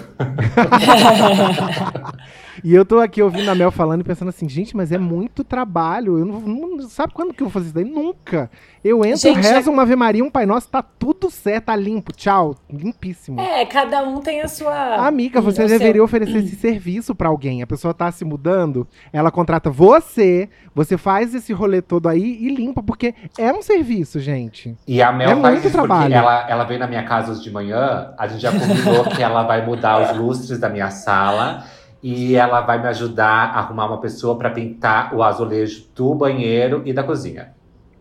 [2.64, 5.44] E eu tô aqui ouvindo a Mel falando e pensando assim, gente, mas é muito
[5.44, 6.18] trabalho.
[6.18, 7.84] Eu não, não- sabe quando que eu vou fazer isso daí?
[7.86, 8.50] Nunca.
[8.84, 12.14] Eu entro, Gente, rezo uma Ave Maria, um Pai Nosso, tá tudo certo, tá limpo.
[12.14, 12.56] Tchau.
[12.72, 13.40] Limpíssimo.
[13.42, 15.08] É, cada um tem a sua.
[15.08, 17.62] Amiga, você seu- deveria oferecer esse serviço pra alguém.
[17.64, 22.54] A pessoa tá se mudando, ela contrata você, você faz esse rolê todo aí e
[22.54, 24.76] limpa, porque é um serviço, gente.
[24.88, 26.14] E a Mel É faz muito isso porque trabalho.
[26.14, 29.44] ela, ela vem na minha casa hoje de manhã, a gente já combinou que ela
[29.44, 31.64] vai mudar os lustres da minha sala
[32.08, 36.84] e ela vai me ajudar a arrumar uma pessoa pra pintar o azulejo do banheiro
[36.86, 37.56] e da cozinha.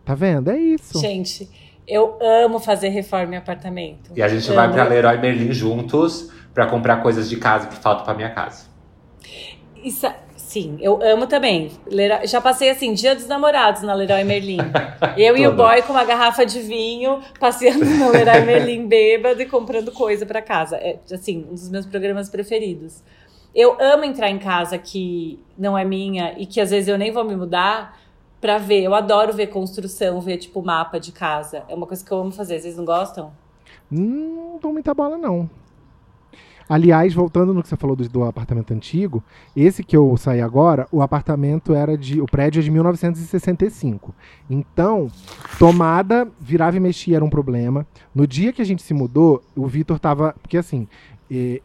[0.05, 0.51] Tá vendo?
[0.51, 0.99] É isso.
[0.99, 1.49] Gente,
[1.87, 4.11] eu amo fazer reforma em apartamento.
[4.15, 4.55] E a gente Amo.
[4.57, 8.67] vai pra Leroy Merlin juntos pra comprar coisas de casa que faltam pra minha casa.
[9.83, 11.71] Isso, sim, eu amo também.
[11.89, 14.57] Leroy- já passei assim, dia dos namorados na Leroy Merlin.
[15.17, 19.47] Eu e o boy com uma garrafa de vinho, passeando na Leroy Merlin bêbado e
[19.47, 20.75] comprando coisa pra casa.
[20.77, 23.03] É, assim, um dos meus programas preferidos.
[23.55, 27.13] Eu amo entrar em casa que não é minha e que às vezes eu nem
[27.13, 27.97] vou me mudar
[28.41, 28.83] pra ver.
[28.83, 31.63] Eu adoro ver construção, ver tipo mapa de casa.
[31.69, 32.59] É uma coisa que eu amo fazer.
[32.59, 33.31] Vocês não gostam?
[33.89, 35.49] Hum, não dou muita bola, não.
[36.67, 39.23] Aliás, voltando no que você falou do, do apartamento antigo,
[39.55, 42.19] esse que eu saí agora, o apartamento era de.
[42.19, 44.13] O prédio é de 1965.
[44.49, 45.09] Então,
[45.59, 47.85] tomada, virava e mexia era um problema.
[48.13, 50.33] No dia que a gente se mudou, o Vitor tava.
[50.41, 50.87] Porque assim,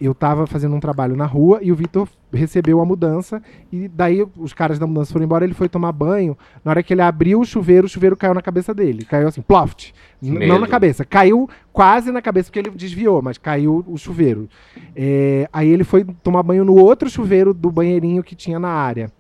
[0.01, 3.43] eu tava fazendo um trabalho na rua e o Vitor recebeu a mudança.
[3.71, 6.37] E daí os caras da mudança foram embora, ele foi tomar banho.
[6.65, 9.05] Na hora que ele abriu o chuveiro, o chuveiro caiu na cabeça dele.
[9.05, 9.93] Caiu assim, ploft.
[10.23, 14.49] Não na cabeça, caiu quase na cabeça, porque ele desviou, mas caiu o chuveiro.
[14.95, 19.11] É, aí ele foi tomar banho no outro chuveiro do banheirinho que tinha na área.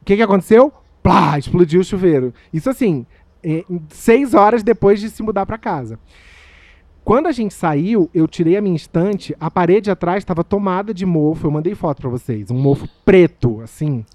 [0.00, 0.72] O que, que aconteceu?
[1.02, 2.32] Plá, explodiu o chuveiro.
[2.52, 3.06] Isso assim,
[3.42, 5.98] é, seis horas depois de se mudar para casa.
[7.04, 11.04] Quando a gente saiu, eu tirei a minha estante, a parede atrás estava tomada de
[11.04, 11.46] mofo.
[11.46, 14.06] Eu mandei foto para vocês, um mofo preto, assim.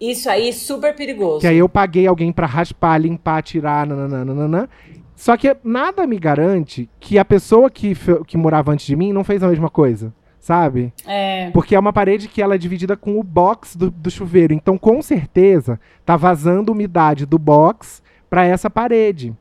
[0.00, 1.40] Isso aí, super perigoso.
[1.40, 4.68] Que aí eu paguei alguém pra raspar, limpar, tirar, nananana.
[5.14, 7.94] Só que nada me garante que a pessoa que,
[8.26, 10.92] que morava antes de mim não fez a mesma coisa, sabe?
[11.06, 11.50] É.
[11.50, 14.52] Porque é uma parede que ela é dividida com o box do, do chuveiro.
[14.52, 19.34] Então, com certeza, tá vazando umidade do box pra essa parede.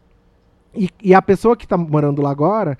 [0.75, 2.77] E, e a pessoa que tá morando lá agora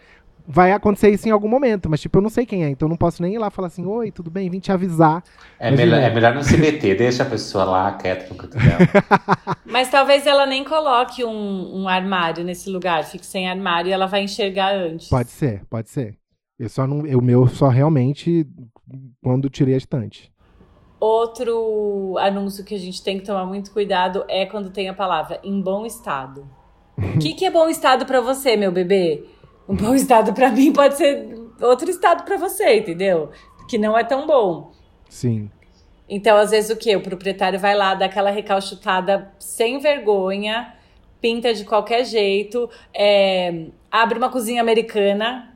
[0.47, 1.89] vai acontecer isso em algum momento.
[1.89, 2.69] Mas, tipo, eu não sei quem é.
[2.69, 4.49] Então, eu não posso nem ir lá falar assim: Oi, tudo bem?
[4.49, 5.23] Vim te avisar.
[5.59, 8.57] É Mas, melhor, é melhor não se meter, deixa a pessoa lá quieta no canto
[8.57, 8.77] dela.
[9.65, 14.05] Mas talvez ela nem coloque um, um armário nesse lugar, fique sem armário e ela
[14.05, 15.09] vai enxergar antes.
[15.09, 16.17] Pode ser, pode ser.
[16.57, 18.47] Eu só não, o meu só realmente
[19.21, 20.31] quando tirei a estante.
[20.99, 25.39] Outro anúncio que a gente tem que tomar muito cuidado é quando tem a palavra
[25.43, 26.49] em bom estado.
[26.97, 29.23] O que, que é bom estado pra você, meu bebê?
[29.67, 33.29] Um bom estado pra mim pode ser outro estado pra você, entendeu?
[33.69, 34.71] Que não é tão bom.
[35.09, 35.49] Sim.
[36.09, 36.95] Então, às vezes, o quê?
[36.95, 40.73] O proprietário vai lá, dá aquela recalchutada sem vergonha,
[41.19, 45.53] pinta de qualquer jeito, é, abre uma cozinha americana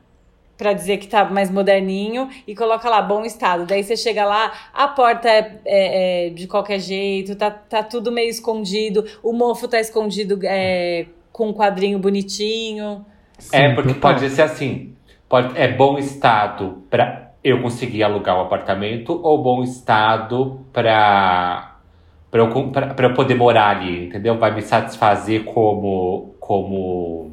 [0.58, 3.64] pra dizer que tá mais moderninho e coloca lá, bom estado.
[3.64, 8.12] Daí você chega lá, a porta é, é- é de qualquer jeito, tá, tá tudo
[8.12, 13.04] meio escondido, o mofo tá escondido é, com um quadrinho bonitinho.
[13.52, 14.14] é, Sim, porque total.
[14.14, 14.94] pode ser assim.
[15.28, 21.76] Pode, é bom estado pra eu conseguir alugar um apartamento ou bom estado pra,
[22.30, 24.38] pra, eu, com- pra, pra eu poder morar ali, entendeu?
[24.38, 27.32] Vai me satisfazer como, como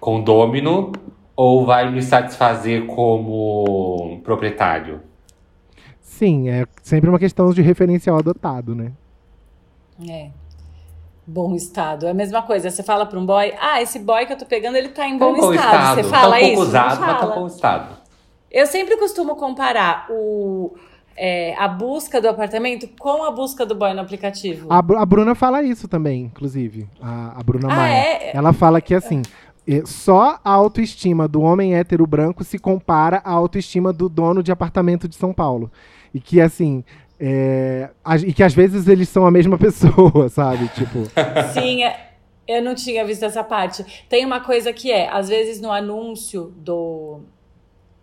[0.00, 0.92] condômino
[1.34, 5.00] ou vai me satisfazer como proprietário?
[6.00, 8.92] Sim, é sempre uma questão de referencial adotado, né?
[10.08, 10.30] É.
[11.30, 12.06] Bom estado.
[12.06, 12.70] É a mesma coisa.
[12.70, 15.18] Você fala pra um boy, ah, esse boy que eu tô pegando, ele tá em
[15.18, 15.94] bom, Tá estado.
[15.96, 16.62] Você fala tá um pouco isso?
[16.62, 17.96] usado, mas tá bom estado.
[18.50, 20.74] Eu sempre costumo comparar o,
[21.14, 24.68] é, a busca do apartamento com a busca do boy no aplicativo.
[24.72, 26.88] A, a Bruna fala isso também, inclusive.
[26.98, 27.92] A, a Bruna Ah, Maia.
[27.94, 28.30] é?
[28.34, 29.20] Ela fala que assim.
[29.68, 34.50] é, Só a autoestima do homem hétero branco se compara à autoestima do dono de
[34.50, 35.70] apartamento de São Paulo.
[36.14, 36.82] E que, assim,
[37.20, 37.90] é,
[38.26, 40.68] e que às vezes eles são a mesma pessoa, sabe?
[40.68, 41.04] Tipo,
[41.52, 42.08] Sim, é-
[42.46, 44.04] eu não tinha visto essa parte.
[44.08, 47.20] Tem uma coisa que é, às vezes no anúncio do,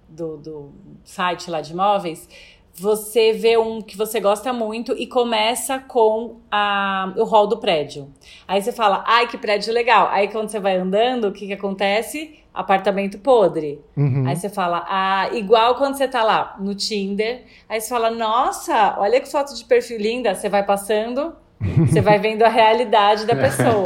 [0.07, 0.70] do, do
[1.03, 2.30] site lá de imóveis,
[2.78, 8.12] você vê um que você gosta muito e começa com a, o hall do prédio.
[8.46, 10.10] Aí você fala, ai, que prédio legal.
[10.12, 12.40] Aí quando você vai andando, o que, que acontece?
[12.54, 13.80] Apartamento podre.
[13.96, 14.26] uhum.
[14.28, 18.98] Aí você fala, ah, igual quando você tá lá no Tinder, aí você fala, nossa,
[19.00, 21.34] olha que foto de perfil linda, você vai passando,
[21.88, 23.86] você vai vendo a realidade da pessoa.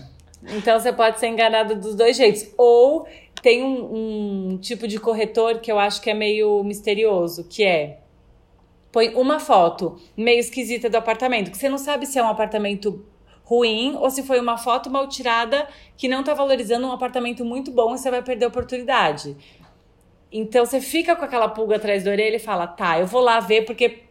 [0.56, 2.48] Então você pode ser enganado dos dois jeitos.
[2.56, 3.06] Ou
[3.42, 7.99] tem um, um tipo de corretor que eu acho que é meio misterioso, que é
[8.92, 13.04] põe uma foto meio esquisita do apartamento, que você não sabe se é um apartamento
[13.44, 15.66] ruim ou se foi uma foto mal tirada
[15.96, 19.36] que não tá valorizando um apartamento muito bom e você vai perder a oportunidade.
[20.32, 23.40] Então você fica com aquela pulga atrás da orelha e fala: tá, eu vou lá
[23.40, 24.04] ver porque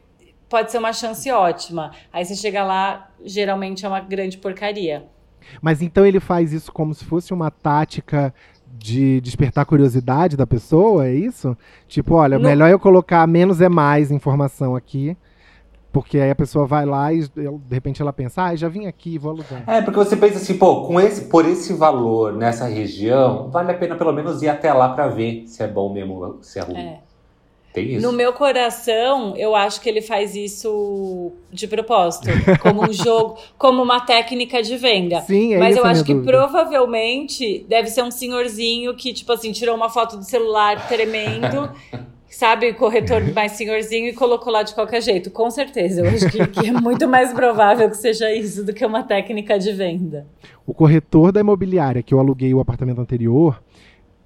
[0.49, 1.91] pode ser uma chance ótima.
[2.11, 5.07] Aí você chega lá, geralmente é uma grande porcaria.
[5.61, 8.33] Mas então ele faz isso como se fosse uma tática
[8.79, 11.55] de despertar a curiosidade da pessoa, é isso?
[11.87, 15.17] Tipo, olha, No- melhor eu colocar menos é mais informação aqui,
[15.91, 19.17] porque aí a pessoa vai lá e de repente ela pensa, ah, já vim aqui,
[19.17, 19.63] vou alugar.
[19.67, 23.73] É, porque você pensa assim, pô, com esse, por esse valor nessa região, vale a
[23.77, 26.77] pena pelo menos ir até lá pra ver se é bom mesmo, se é ruim.
[26.77, 26.99] É.
[27.73, 28.05] Tem isso.
[28.05, 32.27] No meu coração, eu acho que ele faz isso de propósito,
[32.61, 35.21] como um jogo, como uma técnica de venda.
[35.21, 36.31] Sim, é Mas eu acho que dúvida.
[36.31, 41.71] provavelmente deve ser um senhorzinho que, tipo assim, tirou uma foto do celular tremendo,
[42.27, 45.29] sabe, corretor mais senhorzinho e colocou lá de qualquer jeito.
[45.29, 48.85] Com certeza, eu acho que, que é muito mais provável que seja isso do que
[48.85, 50.25] uma técnica de venda.
[50.65, 53.61] O corretor da imobiliária que eu aluguei o apartamento anterior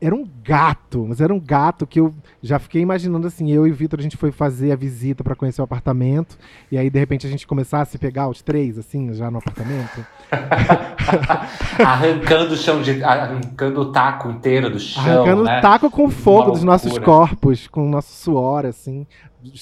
[0.06, 3.72] era um gato, mas era um gato que eu já fiquei imaginando assim, eu e
[3.72, 6.38] o Vitor a gente foi fazer a visita para conhecer o apartamento
[6.70, 9.38] e aí de repente a gente começasse a se pegar os três assim, já no
[9.38, 10.06] apartamento.
[11.80, 13.02] Arrancando o chão de.
[13.02, 15.04] arrancando o taco inteiro do chão.
[15.04, 15.62] Arrancando né?
[15.62, 19.08] taco com fogo dos nossos corpos, com o nosso suor, assim.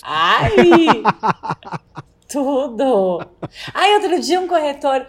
[0.04, 1.04] Ai!
[2.32, 3.20] Tudo!
[3.74, 5.06] Aí, outro dia, um corretor,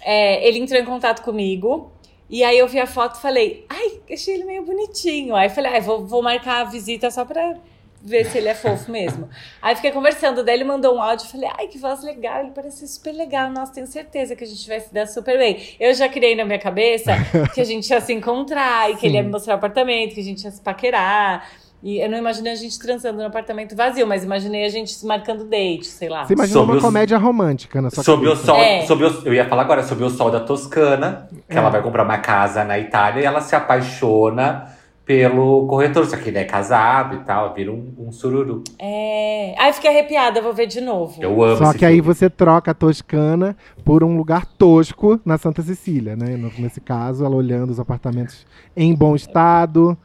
[0.00, 1.92] é, ele entrou em contato comigo.
[2.30, 5.34] E aí eu vi a foto e falei, ai, achei ele meio bonitinho.
[5.34, 7.56] Aí falei, ai, vou, vou marcar a visita só pra
[8.02, 9.28] ver se ele é fofo mesmo.
[9.60, 12.86] Aí fiquei conversando, daí ele mandou um áudio, falei, ai, que voz legal, ele parece
[12.86, 15.74] super legal, nossa, tenho certeza que a gente vai se dar super bem.
[15.78, 17.12] Eu já criei na minha cabeça
[17.52, 20.20] que a gente ia se encontrar, e que ele ia me mostrar o apartamento, que
[20.20, 21.50] a gente ia se paquerar.
[21.82, 25.06] E eu não imaginei a gente transando no apartamento vazio, mas imaginei a gente se
[25.06, 26.24] marcando date, sei lá.
[26.26, 28.82] Você imagina Sob uma os- comédia romântica na sua Sob o sol, É.
[28.86, 31.58] sob o- eu ia falar agora sobre o sol da Toscana, que É.
[31.58, 34.66] ela vai comprar uma casa na Itália e ela se apaixona
[35.06, 38.62] pelo corretor, só que ele é casado e tal, vira um, um sururu.
[38.78, 39.54] É.
[39.58, 41.20] Ai, fiquei arrepiada, vou ver de novo.
[41.20, 42.06] Eu amo Só esse que aí filme.
[42.14, 46.36] você troca a Toscana por um lugar tosco na Santa Cecília, né?
[46.58, 49.98] Nesse caso, ela olhando os apartamentos em bom estado,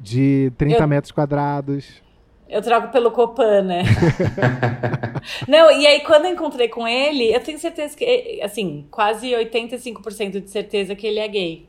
[0.00, 2.02] de 30 Eu- metros quadrados.
[2.48, 3.82] Eu troco pelo Copan, né?
[5.46, 10.40] Não, e aí quando eu encontrei com ele, eu tenho certeza que, assim, quase 85%
[10.42, 11.68] de certeza que ele é gay.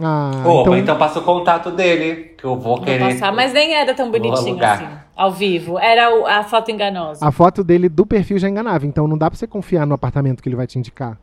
[0.00, 2.98] Ah, Opa, então, então, passa o contato dele, que eu vou Vou querer.
[2.98, 5.78] passar, mas nem era tão bonitinho assim, ao vivo.
[5.78, 7.24] Era o- a foto enganosa.
[7.26, 10.42] a foto dele do perfil já enganava, então não dá pra você confiar no apartamento
[10.42, 11.18] que ele vai te indicar.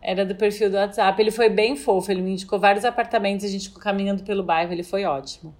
[0.00, 1.20] Era do perfil do WhatsApp.
[1.22, 4.72] Ele foi bem fofo, ele me indicou vários apartamentos, a gente ficou caminhando pelo bairro,
[4.72, 5.54] ele foi ótimo.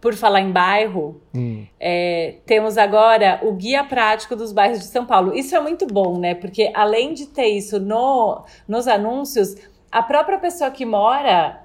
[0.00, 1.66] Por falar em bairro, Hum.
[1.78, 5.34] É, temos agora o guia prático dos bairros de São Paulo.
[5.34, 6.34] Isso é muito bom, né?
[6.34, 9.54] Porque além de ter isso no, nos anúncios,
[9.90, 11.62] a própria pessoa que mora,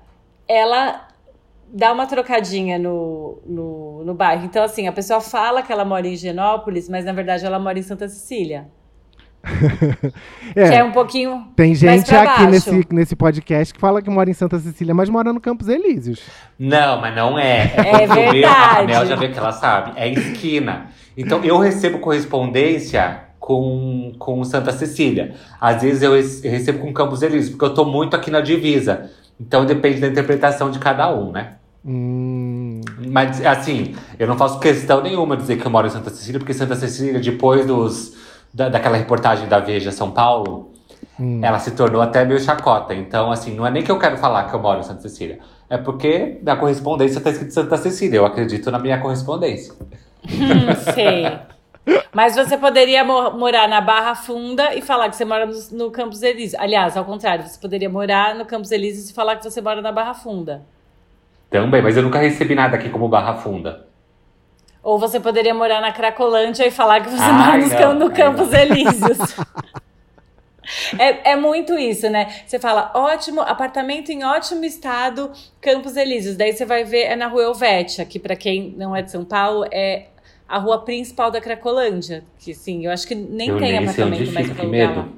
[0.47, 1.07] ela
[1.67, 4.45] dá uma trocadinha no, no, no bairro.
[4.45, 7.79] Então, assim, a pessoa fala que ela mora em Higienópolis, mas na verdade ela mora
[7.79, 8.69] em Santa Cecília.
[10.53, 11.47] Que é É, um pouquinho.
[11.55, 12.49] tem mais gente pra aqui baixo.
[12.71, 16.21] nesse, nesse podcast que fala que mora em Santa Cecília, mas mora no Campos Elíseos.
[16.57, 17.73] Não, mas não é.
[17.75, 18.79] É porque o meu, verdade.
[18.79, 19.93] A Mel já vê que ela sabe.
[19.95, 20.87] É esquina.
[21.17, 25.33] Então eu recebo correspondência com, com Santa Cecília.
[25.59, 29.09] Às vezes eu rece- recebo com Campos Elíseos, porque eu tô muito aqui na divisa.
[29.39, 31.53] Então depende da interpretação de cada um, né?
[31.85, 32.79] Hum,
[33.09, 36.39] Mas, assim, eu não faço questão nenhuma de dizer que eu moro em Santa Cecília,
[36.39, 38.13] porque Santa Cecília, depois dos,
[38.53, 40.71] da, daquela reportagem da Veja São Paulo,
[41.19, 41.39] hum.
[41.43, 42.93] ela se tornou até meio chacota.
[42.93, 45.39] Então, assim, não é nem que eu quero falar que eu moro em Santa Cecília.
[45.69, 48.17] É porque na correspondência tá escrito Santa Cecília.
[48.17, 49.73] Eu acredito na minha correspondência.
[50.25, 51.25] Hum, sei.
[52.13, 55.91] Mas você poderia mo- morar na Barra Funda e falar que você mora no, no
[55.91, 56.61] Campos Elíseos.
[56.61, 59.91] Aliás, ao contrário, você poderia morar no Campos Elíseos e falar que você mora na
[59.91, 60.61] Barra Funda.
[61.49, 63.85] Também, mas eu nunca recebi nada aqui como Barra Funda.
[64.83, 68.51] Ou você poderia morar na Cracolândia e falar que você mora não, no ai, Campos
[68.51, 68.59] não.
[68.59, 69.17] Elíseos.
[70.97, 72.33] É, é muito isso, né?
[72.45, 76.37] Você fala, ótimo, apartamento em ótimo estado, Campos Elíseos.
[76.37, 79.25] Daí você vai ver, é na rua Helvétia, que pra quem não é de São
[79.25, 80.07] Paulo, é
[80.47, 82.23] a rua principal da Cracolândia.
[82.39, 84.69] Que, sim, eu acho que nem eu tem nem sei onde apartamento mais pra lá.
[84.69, 85.09] medo.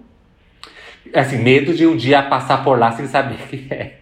[1.13, 3.99] Assim, medo de um dia passar por lá sem saber o que é.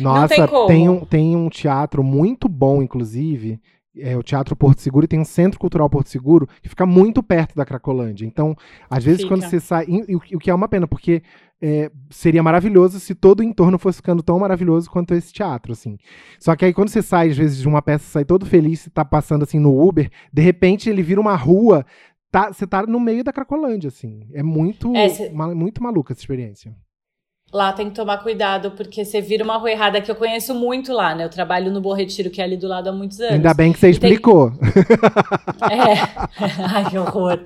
[0.00, 0.66] Nossa, tem como.
[0.66, 3.60] tem um, tem um teatro muito bom, inclusive.
[4.00, 7.22] É o Teatro Porto Seguro e tem um Centro Cultural Porto Seguro que fica muito
[7.22, 8.24] perto da Cracolândia.
[8.26, 8.56] Então,
[8.88, 9.34] às vezes, Fica.
[9.34, 9.86] quando você sai.
[9.88, 11.22] E, o- o que é uma pena, porque
[11.60, 15.98] é, seria maravilhoso se todo o entorno fosse ficando tão maravilhoso quanto esse teatro, assim.
[16.38, 18.90] Só que aí quando você sai, às vezes, de uma peça, sai todo feliz, você
[18.90, 21.84] tá passando assim no Uber, de repente ele vira uma rua,
[22.30, 24.20] tá, você tá no meio da Cracolândia, assim.
[24.32, 26.72] É muito, É, cê- ma- muito maluca essa experiência.
[27.50, 30.92] Lá tem que tomar cuidado, porque você vira uma rua errada, que eu conheço muito
[30.92, 31.24] lá, né?
[31.24, 33.32] Eu trabalho no Bom Retiro, que é ali do lado há muitos anos.
[33.36, 34.52] Ainda bem que você E tem- explicou.
[35.70, 35.94] É.
[36.74, 37.40] Ai, que horror.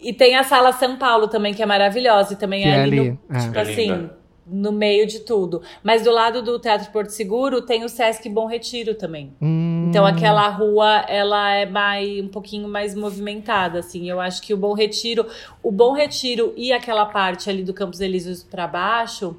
[0.00, 2.32] E tem a Sala São Paulo também, que é maravilhosa.
[2.32, 3.38] E também Que é é ali, ali, no, é.
[3.40, 4.17] tipo É assim, linda.
[4.50, 5.62] No meio de tudo.
[5.82, 9.32] Mas do lado do Teatro Porto Seguro tem o Sesc Bom Retiro também.
[9.40, 14.08] Hum, Então aquela rua, ela é mais, um pouquinho mais movimentada, assim.
[14.08, 15.26] Eu acho que o Bom Retiro,
[15.62, 19.36] o Bom Retiro e aquela parte ali do Campos Elíseos para baixo,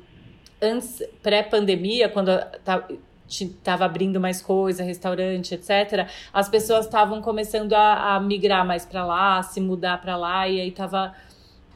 [0.62, 2.32] antes pré-pandemia, quando
[2.64, 2.86] ta-
[3.28, 6.08] ti- tava abrindo mais coisa, restaurante, etc.
[6.34, 10.60] As pessoas estavam começando a, a migrar mais para lá, se mudar para lá e
[10.60, 11.14] aí tava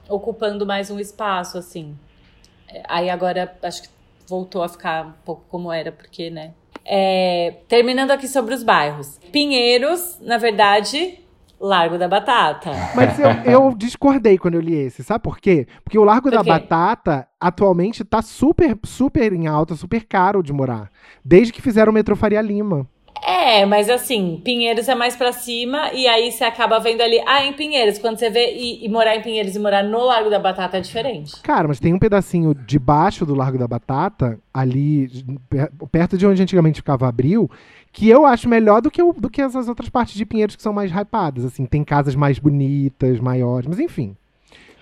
[0.09, 1.95] ocupando mais um espaço, assim.
[2.87, 3.89] Aí agora acho que
[4.27, 6.51] voltou a ficar um pouco como era, porque, né?
[6.85, 9.19] É, terminando aqui sobre os bairros.
[9.31, 11.19] Pinheiros, na verdade,
[11.59, 12.71] Largo da Batata.
[12.93, 15.65] Mas eu, eu discordei quando eu li esse, sabe por quê?
[15.83, 16.43] Porque o Largo da?
[16.43, 20.91] Batata atualmente tá super, super em alta, super caro de morar.
[21.23, 22.85] Desde que fizeram o metrô Faria Lima.
[23.25, 27.45] É, mas assim, Pinheiros é mais pra cima e aí você acaba vendo ali, ah,
[27.45, 30.39] em Pinheiros, quando você vê e, e morar em Pinheiros e morar no Largo da
[30.39, 31.31] Batata é diferente.
[31.41, 35.09] Cara, mas tem um pedacinho debaixo do Largo da Batata, ali
[35.49, 37.49] per- perto de onde antigamente ficava Abril,
[37.93, 40.61] que eu acho melhor do que, o- do que essas outras partes de Pinheiros que
[40.63, 41.45] são mais hypadas.
[41.45, 44.17] Assim, tem casas mais bonitas, maiores, mas enfim.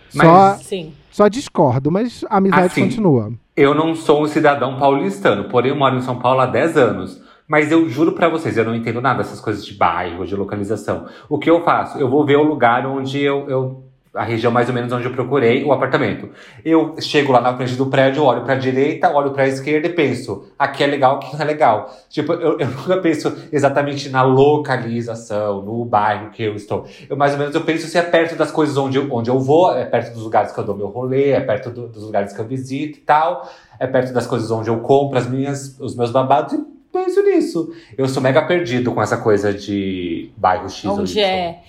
[0.09, 0.93] Só, Mas- Sim.
[1.11, 3.31] só discordo, mas a amizade Assim, continua.
[3.55, 7.20] Eu não sou um cidadão paulistano, porém eu moro em São Paulo há 10 anos.
[7.51, 11.07] Mas eu juro pra vocês, eu não entendo nada dessas coisas de bairro, de localização.
[11.27, 11.97] O que eu faço?
[11.97, 13.49] Eu vou ver o lugar onde eu.
[13.49, 13.83] eu-
[14.13, 16.29] a região mais ou menos onde eu procurei o apartamento.
[16.65, 20.45] Eu chego lá na frente do prédio, olho pra direita, olho pra esquerda e penso:
[20.57, 21.89] aqui é legal, aqui não é legal.
[22.09, 26.85] Tipo, eu, eu nunca penso exatamente na localização, no bairro que eu estou.
[27.09, 29.39] Eu mais ou menos eu penso se é perto das coisas onde eu, onde eu
[29.39, 32.31] vou, é perto dos lugares que eu dou meu rolê, é perto do- dos lugares
[32.31, 33.45] que eu visito e tal,
[33.77, 36.80] é perto das coisas onde eu compro as minhas, os meus babados e
[37.11, 37.73] penso nisso.
[37.97, 41.23] Eu sou mega perdido com essa coisa de bairro X ou Onde Y.
[41.23, 41.59] é.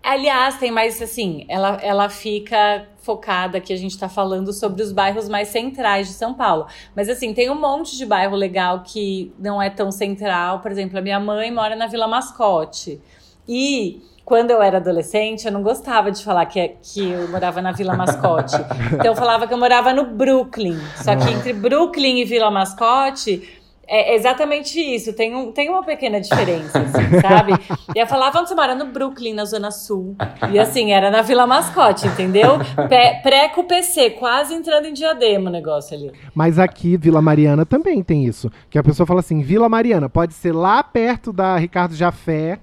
[0.00, 4.92] Aliás, tem mais assim, ela, ela fica focada que a gente tá falando sobre os
[4.92, 6.66] bairros mais centrais de São Paulo.
[6.94, 10.60] Mas assim, tem um monte de bairro legal que não é tão central.
[10.60, 13.00] Por exemplo, a minha mãe mora na Vila Mascote.
[13.46, 17.72] E quando eu era adolescente, eu não gostava de falar que, que eu morava na
[17.72, 18.56] Vila Mascote.
[18.92, 20.78] Então eu falava que eu morava no Brooklyn.
[20.96, 23.57] Só que entre Brooklyn e Vila Mascote
[23.88, 25.12] é exatamente isso.
[25.12, 27.52] Tem, um, tem uma pequena diferença, assim, sabe?
[27.94, 28.74] E eu falava, mora?
[28.74, 30.14] No Brooklyn, na Zona Sul.
[30.52, 32.58] E assim, era na Vila Mascote, entendeu?
[32.88, 36.12] Pé- Pré com PC, quase entrando em diadema o negócio ali.
[36.34, 38.50] Mas aqui, Vila Mariana também tem isso.
[38.68, 42.58] Que a pessoa fala assim: Vila Mariana pode ser lá perto da Ricardo Jafé,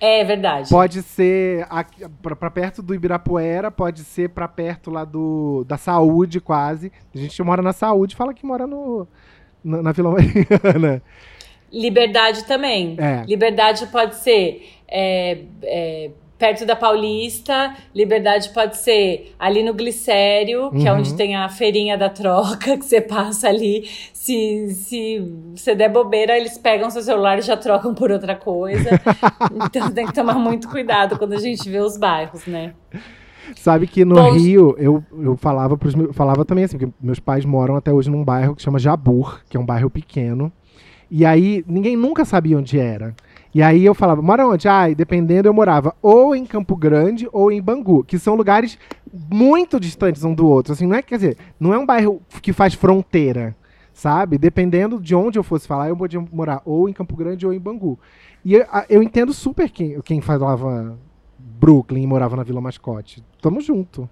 [0.00, 0.70] É verdade.
[0.70, 5.76] pode ser aqui, pra, pra perto do Ibirapuera, pode ser pra perto lá do da
[5.76, 6.92] Saúde, quase.
[7.14, 9.06] A gente mora na Saúde fala que mora no,
[9.64, 11.02] na, na Vila Mariana.
[11.72, 12.96] Liberdade também.
[12.98, 13.24] É.
[13.26, 17.74] Liberdade pode ser é, é, perto da Paulista.
[17.94, 21.00] Liberdade pode ser ali no Glicério, que é Uhum.
[21.00, 23.86] onde tem a feirinha da troca, que você passa ali.
[24.14, 25.18] Se, se
[25.54, 28.88] você der bobeira, eles pegam seu celular e já trocam por outra coisa.
[29.66, 32.72] então tem que tomar muito cuidado quando a gente vê os bairros, né?
[33.56, 37.20] Sabe que no Bom, Rio, eu, eu falava pros meus, falava também assim, porque meus
[37.20, 40.52] pais moram até hoje num bairro que chama Jabur, que é um bairro pequeno.
[41.10, 43.14] E aí, ninguém nunca sabia onde era.
[43.54, 44.68] E aí eu falava, mora onde?
[44.68, 48.78] Ah, e dependendo, eu morava ou em Campo Grande ou em Bangu, que são lugares
[49.30, 50.74] muito distantes um do outro.
[50.74, 53.56] Assim, não é, quer dizer, não é um bairro que faz fronteira,
[53.92, 54.36] sabe?
[54.36, 57.58] Dependendo de onde eu fosse falar, eu podia morar ou em Campo Grande ou em
[57.58, 57.98] Bangu.
[58.44, 60.98] E eu, eu entendo super quem, quem falava
[61.38, 63.22] Brooklyn e morava na Vila Mascote.
[63.40, 64.08] Tamo junto.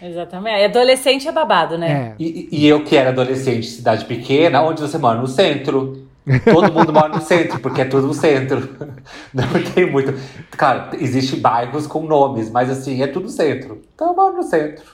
[0.00, 0.64] Exatamente.
[0.64, 2.14] Adolescente é babado, né?
[2.18, 2.22] É.
[2.22, 5.20] E, e eu que era adolescente, cidade pequena, onde você mora?
[5.20, 6.06] No centro.
[6.44, 8.68] Todo mundo mora no centro, porque é tudo no centro.
[9.34, 10.14] Não tem muito.
[10.52, 13.82] Claro, existem bairros com nomes, mas assim, é tudo centro.
[13.94, 14.84] Então eu moro no centro.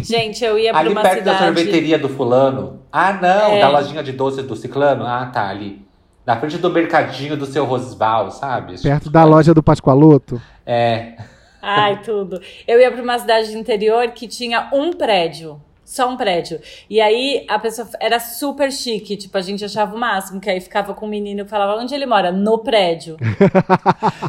[0.00, 1.44] Gente, eu ia pra ali uma perto da cidade.
[1.56, 2.80] sorveteria do fulano.
[2.90, 3.60] Ah, não, É.
[3.60, 5.04] da lojinha de doce do ciclano.
[5.04, 5.84] Ah, tá, ali.
[6.28, 8.74] Na frente do mercadinho do seu Rosval, sabe?
[8.74, 9.36] Esse Perto tipo da de coisa.
[9.36, 10.38] loja do Pascoaloto.
[10.66, 11.14] É.
[11.62, 12.38] Ai, tudo.
[12.66, 15.58] Eu ia pra uma cidade do interior que tinha um prédio.
[15.82, 16.60] Só um prédio.
[16.90, 19.16] E aí a pessoa era super chique.
[19.16, 20.38] Tipo, a gente achava o máximo.
[20.38, 22.30] Que aí ficava com um menino que falava onde ele mora?
[22.30, 23.16] No prédio.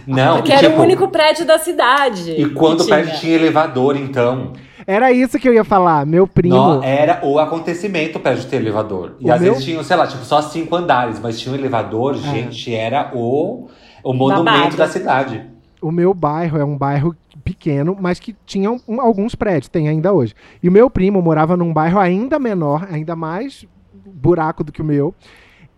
[0.07, 2.31] Não, Porque e, era tipo, o único prédio da cidade.
[2.31, 4.53] E quando o prédio tinha elevador, então.
[4.91, 6.03] Era isso que eu ia falar.
[6.05, 6.55] Meu primo.
[6.55, 9.13] Não, era o acontecimento o prédio ter elevador.
[9.19, 11.55] E O às meu- vezes tinham, sei lá, tipo, só cinco andares, mas tinha um
[11.57, 13.67] elevador, gente, era o,
[14.03, 14.77] o monumento Babado.
[14.77, 15.43] da cidade.
[15.79, 20.11] O meu bairro é um bairro pequeno, mas que tinha um- alguns prédios, tem ainda
[20.11, 20.33] hoje.
[20.61, 23.65] E o meu primo morava num bairro ainda menor, ainda mais
[24.11, 25.13] buraco do que o meu.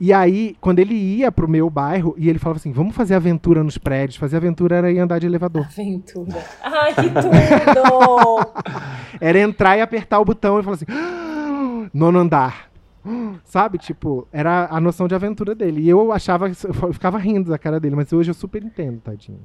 [0.04, 3.64] E aí, quando ele ia pro meu bairro, e ele falava assim: vamos fazer aventura
[3.64, 4.18] nos prédios.
[4.18, 5.64] Fazer aventura era ir andar de elevador.
[5.64, 6.44] Aventura.
[6.64, 7.30] Ai, que tudo!
[9.22, 12.72] Era entrar e apertar o botão e falar assim: "Ah, nono andar.
[13.06, 13.78] Ah", Sabe?
[13.78, 15.82] Tipo, era a noção de aventura dele.
[15.82, 19.40] E eu achava, eu ficava rindo da cara dele, mas hoje eu super entendo, tadinho.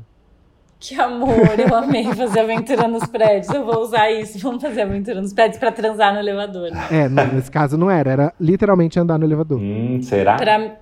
[0.79, 3.53] Que amor, eu amei fazer aventura nos prédios.
[3.53, 4.39] Eu vou usar isso.
[4.39, 6.70] Vamos fazer aventura nos prédios pra transar no elevador.
[6.70, 6.87] né?
[6.91, 9.59] É, não, nesse caso não era, era literalmente andar no elevador.
[9.59, 10.37] Hum, será?
[10.37, 10.77] Pra,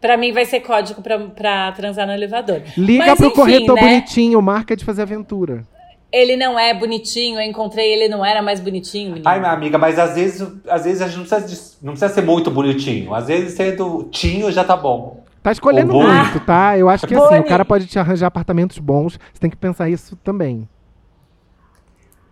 [0.00, 2.62] pra mim vai ser código pra, pra transar no elevador.
[2.76, 3.82] Liga Mas, pro enfim, corretor né?
[3.82, 5.64] bonitinho, marca de fazer aventura.
[6.12, 9.28] Ele não é bonitinho, eu encontrei ele não era mais bonitinho, menino.
[9.28, 12.22] Ai, minha amiga, mas às vezes, às vezes a gente não precisa, não precisa ser
[12.22, 13.14] muito bonitinho.
[13.14, 15.19] Às vezes sendo tinho já tá bom.
[15.42, 16.76] Tá escolhendo Ô, muito, tá?
[16.76, 17.40] Eu acho que assim, Boni.
[17.40, 20.68] o cara pode te arranjar apartamentos bons, você tem que pensar isso também.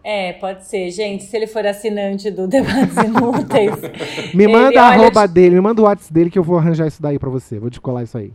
[0.05, 0.91] É, pode ser.
[0.91, 3.75] Gente, se ele for assinante do Debates Inúteis.
[4.35, 6.57] Me ele, manda a olha, arroba dele, me manda o WhatsApp dele que eu vou
[6.59, 7.59] arranjar isso daí pra você.
[7.59, 8.33] Vou descolar isso aí.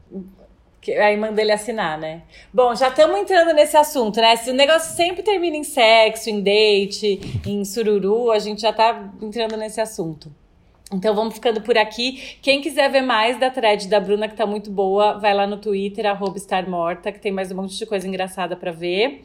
[0.82, 2.24] que- Aí manda ele assinar, né?
[2.54, 4.36] Bom, já estamos entrando nesse assunto, né?
[4.36, 9.10] Se o negócio sempre termina em sexo, em date, em sururu, a gente já tá
[9.22, 10.32] entrando nesse assunto.
[10.92, 12.38] Então vamos ficando por aqui.
[12.42, 15.58] Quem quiser ver mais da thread da Bruna, que tá muito boa, vai lá no
[15.58, 19.24] Twitter, arroba estarmorta, que tem mais um monte de coisa engraçada pra ver.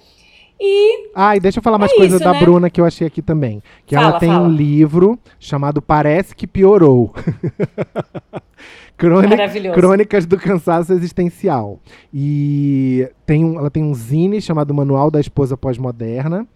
[0.60, 2.40] E Ah, e deixa eu falar mais É coisa isso, da né?
[2.40, 3.62] Bruna que eu achei aqui também.
[3.86, 4.48] Que ela Fala, tem fala.
[4.48, 7.12] um livro chamado Parece que Piorou.
[8.96, 9.74] Crôni- Maravilhoso.
[9.78, 11.78] Crônicas do Cansaço Existencial.
[12.12, 16.46] E tem um, ela tem um zine chamado Manual da Esposa Pós-Moderna.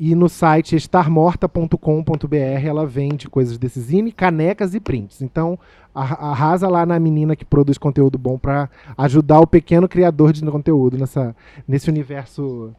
[0.00, 2.36] E no site estarmorta.com.br
[2.66, 5.22] ela vende coisas desse zine, canecas e prints.
[5.22, 5.58] Então,
[5.94, 10.98] arrasa lá na menina que produz conteúdo bom para ajudar o pequeno criador de conteúdo
[10.98, 11.36] nessa,
[11.68, 12.72] nesse universo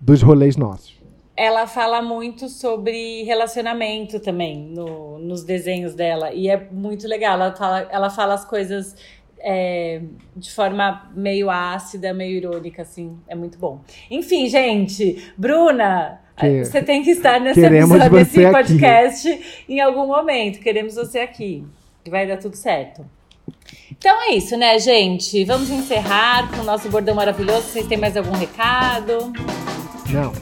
[0.00, 1.02] dos rolês nossos.
[1.36, 6.32] ela fala muito sobre relacionamento também no- nos desenhos dela.
[6.32, 7.34] E é muito legal.
[7.34, 8.94] Ela fala, ela fala as coisas
[9.40, 10.00] é,
[10.36, 13.18] de forma meio ácida, meio irônica, assim.
[13.26, 13.80] É muito bom.
[14.10, 16.20] Enfim, gente, Bruna.
[16.36, 18.52] Que- Você tem que estar nesse, Queremos episódio, você nesse aqui.
[18.56, 20.58] podcast em algum momento.
[20.60, 21.64] Queremos você aqui.
[22.04, 23.04] Que vai dar tudo certo.
[23.90, 25.44] Então é isso, né, gente?
[25.44, 27.62] Vamos encerrar com o nosso bordão maravilhoso.
[27.68, 29.32] Vocês têm mais algum recado?
[30.10, 30.32] Não.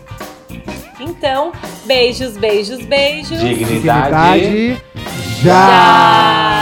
[1.00, 1.52] Então,
[1.84, 3.38] beijos, beijos, beijos.
[3.40, 4.38] Dignidade.
[4.38, 4.82] Dignidade
[5.42, 6.52] já!
[6.56, 6.61] Tchau!